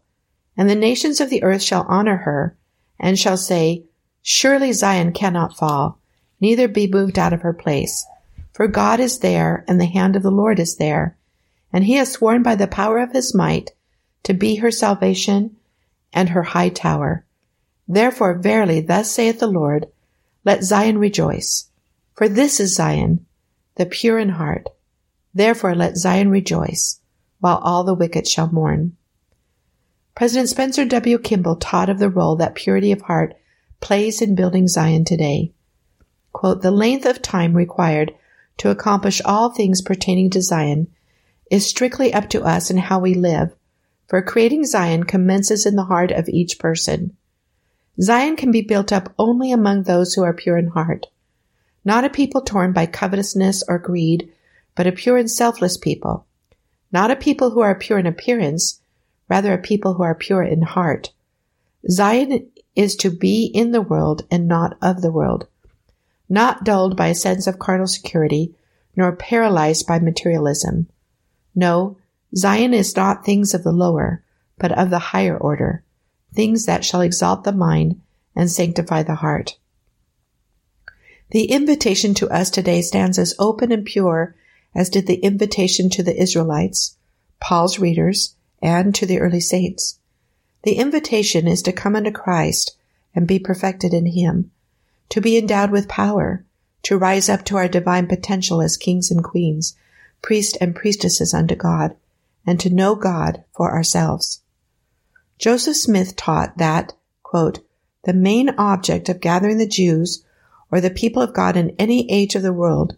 And 0.56 0.70
the 0.70 0.76
nations 0.76 1.20
of 1.20 1.30
the 1.30 1.42
earth 1.42 1.64
shall 1.64 1.84
honor 1.88 2.18
her 2.18 2.56
and 2.96 3.18
shall 3.18 3.36
say, 3.36 3.86
Surely 4.22 4.70
Zion 4.72 5.12
cannot 5.12 5.56
fall, 5.56 5.98
neither 6.40 6.68
be 6.68 6.86
moved 6.86 7.18
out 7.18 7.32
of 7.32 7.42
her 7.42 7.52
place. 7.52 8.06
For 8.52 8.68
God 8.68 9.00
is 9.00 9.18
there, 9.18 9.64
and 9.66 9.80
the 9.80 9.86
hand 9.86 10.14
of 10.14 10.22
the 10.22 10.30
Lord 10.30 10.60
is 10.60 10.76
there, 10.76 11.16
and 11.72 11.82
he 11.82 11.94
has 11.94 12.12
sworn 12.12 12.44
by 12.44 12.54
the 12.54 12.68
power 12.68 13.00
of 13.00 13.10
his 13.10 13.34
might 13.34 13.72
to 14.24 14.34
be 14.34 14.56
her 14.56 14.70
salvation 14.70 15.56
and 16.12 16.30
her 16.30 16.42
high 16.42 16.68
tower. 16.68 17.24
Therefore, 17.86 18.34
verily, 18.34 18.80
thus 18.80 19.10
saith 19.10 19.40
the 19.40 19.46
Lord, 19.46 19.86
let 20.44 20.64
Zion 20.64 20.98
rejoice. 20.98 21.70
For 22.14 22.28
this 22.28 22.60
is 22.60 22.74
Zion, 22.74 23.26
the 23.76 23.86
pure 23.86 24.18
in 24.18 24.30
heart. 24.30 24.68
Therefore, 25.34 25.74
let 25.74 25.96
Zion 25.96 26.30
rejoice, 26.30 27.00
while 27.40 27.58
all 27.58 27.84
the 27.84 27.94
wicked 27.94 28.26
shall 28.26 28.52
mourn. 28.52 28.96
President 30.14 30.48
Spencer 30.48 30.84
W. 30.84 31.18
Kimball 31.18 31.56
taught 31.56 31.88
of 31.88 31.98
the 31.98 32.10
role 32.10 32.36
that 32.36 32.56
purity 32.56 32.90
of 32.90 33.02
heart 33.02 33.36
plays 33.80 34.20
in 34.20 34.34
building 34.34 34.66
Zion 34.66 35.04
today. 35.04 35.52
Quote, 36.32 36.60
the 36.62 36.70
length 36.70 37.06
of 37.06 37.22
time 37.22 37.54
required 37.54 38.12
to 38.56 38.70
accomplish 38.70 39.22
all 39.24 39.50
things 39.50 39.80
pertaining 39.80 40.30
to 40.30 40.42
Zion 40.42 40.88
is 41.50 41.66
strictly 41.66 42.12
up 42.12 42.28
to 42.30 42.42
us 42.42 42.68
and 42.70 42.80
how 42.80 42.98
we 42.98 43.14
live, 43.14 43.54
for 44.08 44.22
creating 44.22 44.64
Zion 44.64 45.04
commences 45.04 45.64
in 45.66 45.76
the 45.76 45.84
heart 45.84 46.10
of 46.10 46.28
each 46.28 46.58
person. 46.58 47.16
Zion 48.00 48.34
can 48.34 48.50
be 48.50 48.62
built 48.62 48.92
up 48.92 49.14
only 49.18 49.52
among 49.52 49.82
those 49.84 50.14
who 50.14 50.24
are 50.24 50.32
pure 50.32 50.58
in 50.58 50.68
heart, 50.68 51.06
not 51.84 52.04
a 52.04 52.10
people 52.10 52.40
torn 52.40 52.72
by 52.72 52.86
covetousness 52.86 53.62
or 53.68 53.78
greed, 53.78 54.32
but 54.74 54.86
a 54.86 54.92
pure 54.92 55.16
and 55.16 55.30
selfless 55.30 55.76
people, 55.76 56.26
not 56.90 57.10
a 57.10 57.16
people 57.16 57.50
who 57.50 57.60
are 57.60 57.74
pure 57.74 57.98
in 57.98 58.06
appearance, 58.06 58.80
rather 59.28 59.52
a 59.52 59.58
people 59.58 59.94
who 59.94 60.02
are 60.02 60.14
pure 60.14 60.42
in 60.42 60.62
heart. 60.62 61.12
Zion 61.88 62.50
is 62.74 62.96
to 62.96 63.10
be 63.10 63.44
in 63.44 63.70
the 63.70 63.82
world 63.82 64.26
and 64.30 64.48
not 64.48 64.76
of 64.82 65.02
the 65.02 65.12
world 65.12 65.46
not 66.28 66.64
dulled 66.64 66.96
by 66.96 67.08
a 67.08 67.14
sense 67.14 67.46
of 67.46 67.58
carnal 67.58 67.86
security, 67.86 68.54
nor 68.96 69.16
paralyzed 69.16 69.86
by 69.86 69.98
materialism. 69.98 70.88
No, 71.54 71.96
Zion 72.36 72.74
is 72.74 72.94
not 72.94 73.24
things 73.24 73.54
of 73.54 73.64
the 73.64 73.72
lower, 73.72 74.22
but 74.58 74.72
of 74.72 74.90
the 74.90 74.98
higher 74.98 75.36
order, 75.36 75.82
things 76.34 76.66
that 76.66 76.84
shall 76.84 77.00
exalt 77.00 77.44
the 77.44 77.52
mind 77.52 78.00
and 78.36 78.50
sanctify 78.50 79.02
the 79.02 79.16
heart. 79.16 79.56
The 81.30 81.44
invitation 81.44 82.14
to 82.14 82.28
us 82.30 82.50
today 82.50 82.82
stands 82.82 83.18
as 83.18 83.34
open 83.38 83.72
and 83.72 83.84
pure 83.84 84.34
as 84.74 84.90
did 84.90 85.06
the 85.06 85.16
invitation 85.16 85.90
to 85.90 86.02
the 86.02 86.20
Israelites, 86.20 86.96
Paul's 87.40 87.78
readers, 87.78 88.34
and 88.60 88.94
to 88.94 89.06
the 89.06 89.20
early 89.20 89.40
saints. 89.40 89.98
The 90.64 90.74
invitation 90.74 91.46
is 91.46 91.62
to 91.62 91.72
come 91.72 91.96
unto 91.96 92.10
Christ 92.10 92.76
and 93.14 93.26
be 93.26 93.38
perfected 93.38 93.94
in 93.94 94.06
Him, 94.06 94.50
to 95.08 95.20
be 95.20 95.38
endowed 95.38 95.70
with 95.70 95.88
power, 95.88 96.44
to 96.82 96.98
rise 96.98 97.28
up 97.28 97.44
to 97.46 97.56
our 97.56 97.68
divine 97.68 98.06
potential 98.06 98.60
as 98.60 98.76
kings 98.76 99.10
and 99.10 99.24
queens, 99.24 99.74
priests 100.22 100.56
and 100.60 100.74
priestesses 100.74 101.32
unto 101.32 101.54
God, 101.54 101.96
and 102.48 102.58
to 102.58 102.70
know 102.70 102.94
God 102.94 103.44
for 103.54 103.70
ourselves. 103.74 104.40
Joseph 105.38 105.76
Smith 105.76 106.16
taught 106.16 106.56
that, 106.56 106.94
quote, 107.22 107.60
the 108.04 108.14
main 108.14 108.48
object 108.56 109.10
of 109.10 109.20
gathering 109.20 109.58
the 109.58 109.66
Jews 109.66 110.24
or 110.72 110.80
the 110.80 110.88
people 110.88 111.20
of 111.20 111.34
God 111.34 111.58
in 111.58 111.76
any 111.78 112.10
age 112.10 112.34
of 112.34 112.40
the 112.40 112.52
world 112.54 112.96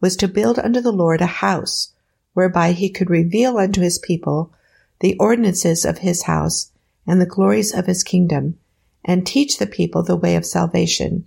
was 0.00 0.14
to 0.14 0.28
build 0.28 0.60
unto 0.60 0.80
the 0.80 0.92
Lord 0.92 1.20
a 1.20 1.26
house 1.26 1.94
whereby 2.34 2.70
he 2.70 2.88
could 2.88 3.10
reveal 3.10 3.58
unto 3.58 3.80
his 3.80 3.98
people 3.98 4.52
the 5.00 5.16
ordinances 5.18 5.84
of 5.84 5.98
his 5.98 6.22
house 6.22 6.70
and 7.04 7.20
the 7.20 7.26
glories 7.26 7.74
of 7.74 7.86
his 7.86 8.04
kingdom 8.04 8.56
and 9.04 9.26
teach 9.26 9.58
the 9.58 9.66
people 9.66 10.04
the 10.04 10.14
way 10.14 10.36
of 10.36 10.46
salvation 10.46 11.26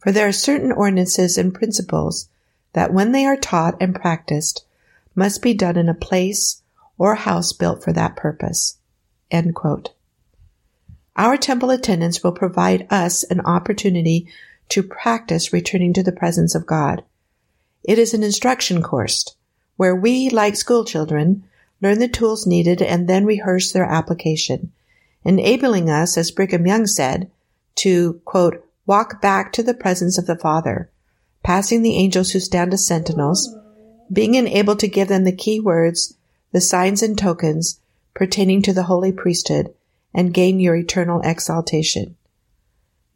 for 0.00 0.10
there 0.10 0.26
are 0.26 0.32
certain 0.32 0.72
ordinances 0.72 1.38
and 1.38 1.54
principles 1.54 2.28
that 2.72 2.92
when 2.92 3.12
they 3.12 3.24
are 3.24 3.36
taught 3.36 3.76
and 3.80 3.94
practiced 3.94 4.66
must 5.14 5.42
be 5.42 5.54
done 5.54 5.76
in 5.76 5.88
a 5.88 5.94
place 5.94 6.62
or 6.98 7.14
house 7.14 7.52
built 7.52 7.82
for 7.82 7.92
that 7.92 8.16
purpose. 8.16 8.78
Our 11.16 11.36
temple 11.36 11.70
attendance 11.70 12.22
will 12.22 12.32
provide 12.32 12.86
us 12.90 13.22
an 13.24 13.40
opportunity 13.40 14.28
to 14.70 14.82
practice 14.82 15.52
returning 15.52 15.92
to 15.94 16.02
the 16.02 16.12
presence 16.12 16.54
of 16.54 16.66
God. 16.66 17.04
It 17.84 17.98
is 17.98 18.14
an 18.14 18.22
instruction 18.22 18.82
course 18.82 19.36
where 19.76 19.94
we, 19.94 20.30
like 20.30 20.56
school 20.56 20.84
children, 20.84 21.44
learn 21.80 21.98
the 21.98 22.08
tools 22.08 22.46
needed 22.46 22.80
and 22.80 23.08
then 23.08 23.26
rehearse 23.26 23.72
their 23.72 23.84
application, 23.84 24.72
enabling 25.24 25.90
us, 25.90 26.16
as 26.16 26.30
Brigham 26.30 26.66
Young 26.66 26.86
said, 26.86 27.30
to, 27.76 28.20
quote, 28.24 28.64
walk 28.86 29.20
back 29.20 29.52
to 29.52 29.62
the 29.62 29.74
presence 29.74 30.16
of 30.18 30.26
the 30.26 30.38
Father, 30.38 30.90
passing 31.42 31.82
the 31.82 31.96
angels 31.96 32.30
who 32.30 32.40
stand 32.40 32.72
as 32.72 32.86
sentinels, 32.86 33.54
being 34.12 34.34
enabled 34.34 34.78
to 34.78 34.88
give 34.88 35.08
them 35.08 35.24
the 35.24 35.32
key 35.32 35.60
words, 35.60 36.16
the 36.54 36.60
signs 36.60 37.02
and 37.02 37.18
tokens 37.18 37.80
pertaining 38.14 38.62
to 38.62 38.72
the 38.72 38.84
holy 38.84 39.10
priesthood, 39.10 39.74
and 40.14 40.32
gain 40.32 40.60
your 40.60 40.76
eternal 40.76 41.20
exaltation. 41.24 42.14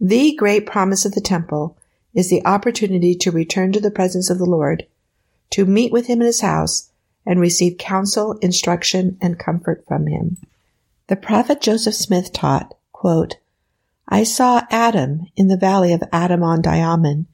The 0.00 0.34
great 0.34 0.66
promise 0.66 1.04
of 1.04 1.12
the 1.12 1.20
temple 1.20 1.78
is 2.12 2.30
the 2.30 2.44
opportunity 2.44 3.14
to 3.14 3.30
return 3.30 3.70
to 3.72 3.80
the 3.80 3.92
presence 3.92 4.28
of 4.28 4.38
the 4.38 4.44
Lord, 4.44 4.88
to 5.50 5.64
meet 5.64 5.92
with 5.92 6.08
him 6.08 6.20
in 6.20 6.26
his 6.26 6.40
house, 6.40 6.90
and 7.24 7.38
receive 7.38 7.78
counsel, 7.78 8.32
instruction, 8.42 9.16
and 9.20 9.38
comfort 9.38 9.84
from 9.86 10.08
him. 10.08 10.38
The 11.06 11.14
prophet 11.14 11.60
Joseph 11.60 11.94
Smith 11.94 12.32
taught, 12.32 12.74
quote, 12.90 13.36
I 14.08 14.24
saw 14.24 14.62
Adam 14.68 15.26
in 15.36 15.46
the 15.46 15.56
valley 15.56 15.92
of 15.92 16.02
Adam-ondi-Ahman. 16.12 17.28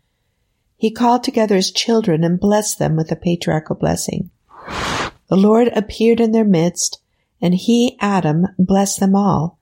He 0.77 0.90
called 0.90 1.25
together 1.25 1.57
his 1.57 1.71
children 1.71 2.25
and 2.25 2.38
blessed 2.38 2.79
them 2.79 2.95
with 2.95 3.11
a 3.11 3.17
patriarchal 3.17 3.77
blessing. 3.77 4.29
The 5.29 5.37
Lord 5.37 5.69
appeared 5.69 6.21
in 6.21 6.33
their 6.33 6.45
midst, 6.45 7.01
and 7.41 7.55
he, 7.55 7.97
Adam, 8.01 8.47
blessed 8.59 9.01
them 9.01 9.15
all, 9.15 9.59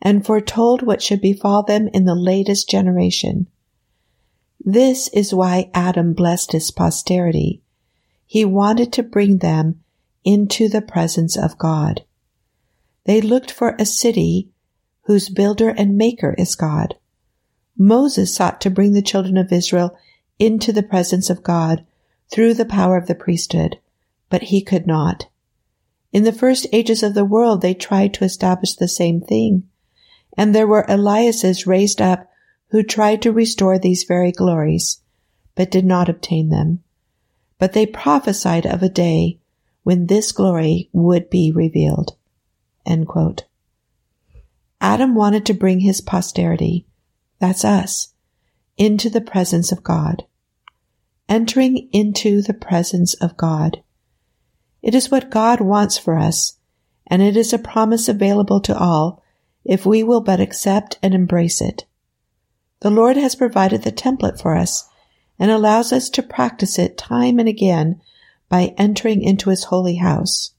and 0.00 0.24
foretold 0.24 0.82
what 0.82 1.02
should 1.02 1.20
befall 1.20 1.62
them 1.62 1.88
in 1.88 2.04
the 2.04 2.14
latest 2.14 2.68
generation. 2.68 3.48
This 4.64 5.08
is 5.08 5.34
why 5.34 5.70
Adam 5.74 6.12
blessed 6.12 6.52
his 6.52 6.70
posterity. 6.70 7.62
He 8.26 8.44
wanted 8.44 8.92
to 8.94 9.02
bring 9.02 9.38
them 9.38 9.80
into 10.24 10.68
the 10.68 10.82
presence 10.82 11.36
of 11.36 11.58
God. 11.58 12.02
They 13.04 13.20
looked 13.20 13.50
for 13.50 13.74
a 13.78 13.84
city 13.84 14.50
whose 15.02 15.28
builder 15.28 15.68
and 15.70 15.96
maker 15.96 16.34
is 16.38 16.54
God. 16.54 16.94
Moses 17.76 18.34
sought 18.34 18.60
to 18.60 18.70
bring 18.70 18.92
the 18.92 19.02
children 19.02 19.36
of 19.36 19.52
Israel 19.52 19.96
into 20.38 20.72
the 20.72 20.82
presence 20.82 21.28
of 21.28 21.42
God 21.42 21.84
through 22.30 22.54
the 22.54 22.64
power 22.64 22.96
of 22.96 23.06
the 23.06 23.14
priesthood, 23.14 23.78
but 24.32 24.44
he 24.44 24.62
could 24.62 24.86
not. 24.86 25.26
In 26.10 26.24
the 26.24 26.32
first 26.32 26.66
ages 26.72 27.02
of 27.02 27.12
the 27.12 27.22
world, 27.24 27.60
they 27.60 27.74
tried 27.74 28.14
to 28.14 28.24
establish 28.24 28.74
the 28.74 28.88
same 28.88 29.20
thing, 29.20 29.68
and 30.38 30.54
there 30.54 30.66
were 30.66 30.86
Eliases 30.88 31.66
raised 31.66 32.00
up 32.00 32.30
who 32.70 32.82
tried 32.82 33.20
to 33.20 33.30
restore 33.30 33.78
these 33.78 34.04
very 34.04 34.32
glories, 34.32 35.02
but 35.54 35.70
did 35.70 35.84
not 35.84 36.08
obtain 36.08 36.48
them. 36.48 36.82
But 37.58 37.74
they 37.74 37.84
prophesied 37.84 38.64
of 38.64 38.82
a 38.82 38.88
day 38.88 39.38
when 39.82 40.06
this 40.06 40.32
glory 40.32 40.88
would 40.94 41.28
be 41.28 41.52
revealed. 41.52 42.16
Adam 44.80 45.14
wanted 45.14 45.44
to 45.44 45.52
bring 45.52 45.80
his 45.80 46.00
posterity, 46.00 46.86
that's 47.38 47.66
us, 47.66 48.14
into 48.78 49.10
the 49.10 49.20
presence 49.20 49.72
of 49.72 49.84
God. 49.84 50.24
Entering 51.28 51.90
into 51.92 52.40
the 52.40 52.54
presence 52.54 53.12
of 53.12 53.36
God. 53.36 53.82
It 54.82 54.94
is 54.94 55.10
what 55.10 55.30
God 55.30 55.60
wants 55.60 55.96
for 55.96 56.18
us, 56.18 56.58
and 57.06 57.22
it 57.22 57.36
is 57.36 57.52
a 57.52 57.58
promise 57.58 58.08
available 58.08 58.60
to 58.62 58.76
all 58.76 59.22
if 59.64 59.86
we 59.86 60.02
will 60.02 60.20
but 60.20 60.40
accept 60.40 60.98
and 61.02 61.14
embrace 61.14 61.60
it. 61.60 61.84
The 62.80 62.90
Lord 62.90 63.16
has 63.16 63.36
provided 63.36 63.82
the 63.82 63.92
template 63.92 64.40
for 64.40 64.56
us 64.56 64.88
and 65.38 65.50
allows 65.50 65.92
us 65.92 66.10
to 66.10 66.22
practice 66.22 66.78
it 66.78 66.98
time 66.98 67.38
and 67.38 67.48
again 67.48 68.00
by 68.48 68.74
entering 68.76 69.22
into 69.22 69.50
his 69.50 69.64
holy 69.64 69.96
house. 69.96 70.52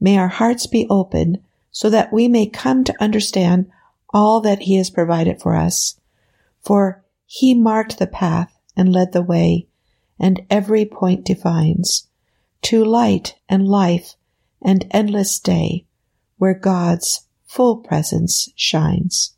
May 0.00 0.16
our 0.16 0.28
hearts 0.28 0.66
be 0.66 0.86
open 0.88 1.44
so 1.70 1.90
that 1.90 2.12
we 2.12 2.28
may 2.28 2.46
come 2.46 2.82
to 2.84 3.02
understand 3.02 3.70
all 4.12 4.40
that 4.40 4.60
he 4.60 4.76
has 4.76 4.88
provided 4.88 5.40
for 5.42 5.54
us. 5.54 6.00
For 6.62 7.04
he 7.26 7.54
marked 7.54 7.98
the 7.98 8.06
path 8.06 8.56
and 8.76 8.92
led 8.92 9.12
the 9.12 9.22
way, 9.22 9.66
and 10.18 10.42
every 10.48 10.86
point 10.86 11.24
defines 11.24 12.08
to 12.64 12.84
light 12.84 13.36
and 13.48 13.68
life 13.68 14.14
and 14.62 14.86
endless 14.90 15.38
day, 15.38 15.86
where 16.38 16.54
God's 16.54 17.28
full 17.46 17.76
presence 17.76 18.48
shines. 18.56 19.36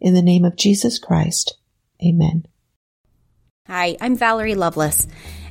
In 0.00 0.14
the 0.14 0.22
name 0.22 0.44
of 0.44 0.56
Jesus 0.56 0.98
Christ, 0.98 1.58
amen. 2.04 2.46
Hi, 3.66 3.96
I'm 4.00 4.16
Valerie 4.16 4.54
Lovelace, 4.54 5.08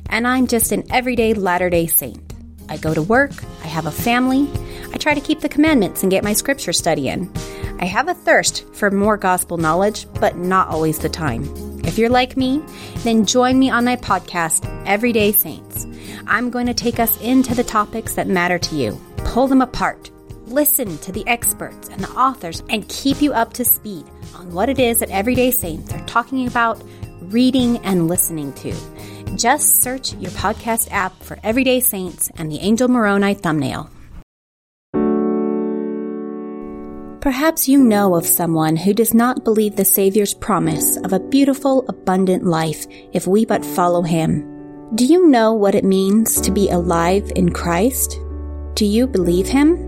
and 0.08 0.26
I'm 0.26 0.46
just 0.46 0.72
an 0.72 0.84
everyday 0.90 1.34
Latter 1.34 1.68
day 1.68 1.86
Saint. 1.86 2.32
I 2.70 2.78
go 2.78 2.94
to 2.94 3.02
work, 3.02 3.32
I 3.62 3.66
have 3.66 3.84
a 3.84 3.90
family, 3.90 4.48
I 4.92 4.96
try 4.96 5.12
to 5.12 5.20
keep 5.20 5.40
the 5.40 5.48
commandments 5.48 6.02
and 6.02 6.10
get 6.10 6.24
my 6.24 6.32
scripture 6.32 6.72
study 6.72 7.08
in. 7.08 7.30
I 7.80 7.84
have 7.84 8.08
a 8.08 8.14
thirst 8.14 8.64
for 8.72 8.90
more 8.90 9.18
gospel 9.18 9.58
knowledge, 9.58 10.06
but 10.20 10.38
not 10.38 10.68
always 10.68 10.98
the 10.98 11.10
time. 11.10 11.73
If 11.86 11.98
you're 11.98 12.08
like 12.08 12.36
me, 12.36 12.62
then 13.04 13.26
join 13.26 13.58
me 13.58 13.70
on 13.70 13.84
my 13.84 13.96
podcast, 13.96 14.64
Everyday 14.86 15.32
Saints. 15.32 15.86
I'm 16.26 16.50
going 16.50 16.66
to 16.66 16.74
take 16.74 16.98
us 16.98 17.20
into 17.20 17.54
the 17.54 17.62
topics 17.62 18.14
that 18.14 18.26
matter 18.26 18.58
to 18.58 18.74
you, 18.74 19.00
pull 19.18 19.46
them 19.46 19.60
apart, 19.60 20.10
listen 20.46 20.96
to 20.98 21.12
the 21.12 21.26
experts 21.28 21.88
and 21.90 22.00
the 22.02 22.10
authors, 22.10 22.62
and 22.70 22.88
keep 22.88 23.20
you 23.20 23.32
up 23.32 23.52
to 23.52 23.64
speed 23.64 24.06
on 24.34 24.52
what 24.52 24.68
it 24.70 24.78
is 24.78 24.98
that 25.00 25.10
Everyday 25.10 25.50
Saints 25.50 25.92
are 25.92 26.04
talking 26.06 26.46
about, 26.46 26.82
reading, 27.20 27.76
and 27.78 28.08
listening 28.08 28.52
to. 28.54 28.74
Just 29.36 29.82
search 29.82 30.14
your 30.14 30.30
podcast 30.32 30.88
app 30.90 31.22
for 31.22 31.38
Everyday 31.42 31.80
Saints 31.80 32.30
and 32.36 32.50
the 32.50 32.60
Angel 32.60 32.88
Moroni 32.88 33.34
thumbnail. 33.34 33.90
Perhaps 37.24 37.66
you 37.68 37.82
know 37.82 38.16
of 38.16 38.26
someone 38.26 38.76
who 38.76 38.92
does 38.92 39.14
not 39.14 39.44
believe 39.44 39.76
the 39.76 39.84
Savior's 39.86 40.34
promise 40.34 40.98
of 40.98 41.14
a 41.14 41.18
beautiful, 41.18 41.82
abundant 41.88 42.44
life 42.44 42.84
if 43.14 43.26
we 43.26 43.46
but 43.46 43.64
follow 43.64 44.02
Him. 44.02 44.44
Do 44.94 45.06
you 45.06 45.26
know 45.28 45.54
what 45.54 45.74
it 45.74 45.86
means 45.86 46.38
to 46.42 46.50
be 46.50 46.68
alive 46.68 47.32
in 47.34 47.50
Christ? 47.50 48.20
Do 48.74 48.84
you 48.84 49.06
believe 49.06 49.48
Him? 49.48 49.78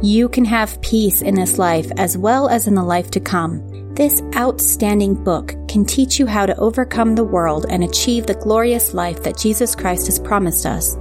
You 0.00 0.28
can 0.28 0.44
have 0.44 0.80
peace 0.80 1.22
in 1.22 1.34
this 1.34 1.58
life 1.58 1.90
as 1.96 2.16
well 2.16 2.48
as 2.48 2.68
in 2.68 2.76
the 2.76 2.84
life 2.84 3.10
to 3.10 3.20
come. 3.20 3.94
This 3.94 4.22
outstanding 4.36 5.24
book 5.24 5.56
can 5.66 5.84
teach 5.84 6.20
you 6.20 6.26
how 6.28 6.46
to 6.46 6.56
overcome 6.58 7.16
the 7.16 7.24
world 7.24 7.66
and 7.68 7.82
achieve 7.82 8.28
the 8.28 8.34
glorious 8.34 8.94
life 8.94 9.24
that 9.24 9.36
Jesus 9.36 9.74
Christ 9.74 10.06
has 10.06 10.20
promised 10.20 10.66
us. 10.66 10.94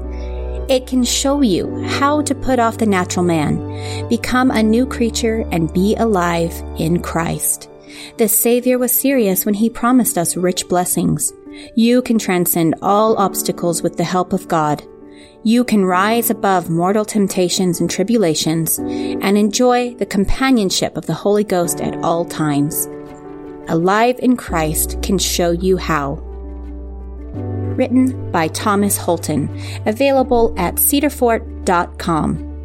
It 0.69 0.87
can 0.87 1.03
show 1.03 1.41
you 1.41 1.83
how 1.83 2.21
to 2.23 2.35
put 2.35 2.59
off 2.59 2.77
the 2.77 2.85
natural 2.85 3.25
man, 3.25 4.07
become 4.09 4.51
a 4.51 4.61
new 4.61 4.85
creature, 4.85 5.47
and 5.51 5.73
be 5.73 5.95
alive 5.95 6.53
in 6.77 7.01
Christ. 7.01 7.69
The 8.17 8.27
Savior 8.27 8.77
was 8.77 8.91
serious 8.91 9.45
when 9.45 9.55
he 9.55 9.69
promised 9.69 10.17
us 10.17 10.35
rich 10.37 10.67
blessings. 10.67 11.31
You 11.75 12.01
can 12.01 12.19
transcend 12.19 12.75
all 12.81 13.17
obstacles 13.17 13.81
with 13.81 13.97
the 13.97 14.03
help 14.03 14.33
of 14.33 14.47
God 14.47 14.83
you 15.47 15.63
can 15.63 15.85
rise 15.85 16.29
above 16.29 16.69
mortal 16.69 17.05
temptations 17.05 17.79
and 17.79 17.89
tribulations 17.89 18.79
and 18.79 19.37
enjoy 19.37 19.93
the 19.95 20.05
companionship 20.05 20.97
of 20.97 21.05
the 21.05 21.13
Holy 21.13 21.45
Ghost 21.45 21.79
at 21.79 21.95
all 22.03 22.25
times. 22.25 22.85
Alive 23.69 24.19
in 24.19 24.35
Christ 24.35 25.01
can 25.01 25.17
show 25.17 25.51
you 25.51 25.77
how. 25.77 26.15
Written 27.77 28.31
by 28.31 28.47
Thomas 28.49 28.97
Holton, 28.97 29.49
available 29.85 30.53
at 30.57 30.75
cedarfort.com. 30.75 32.56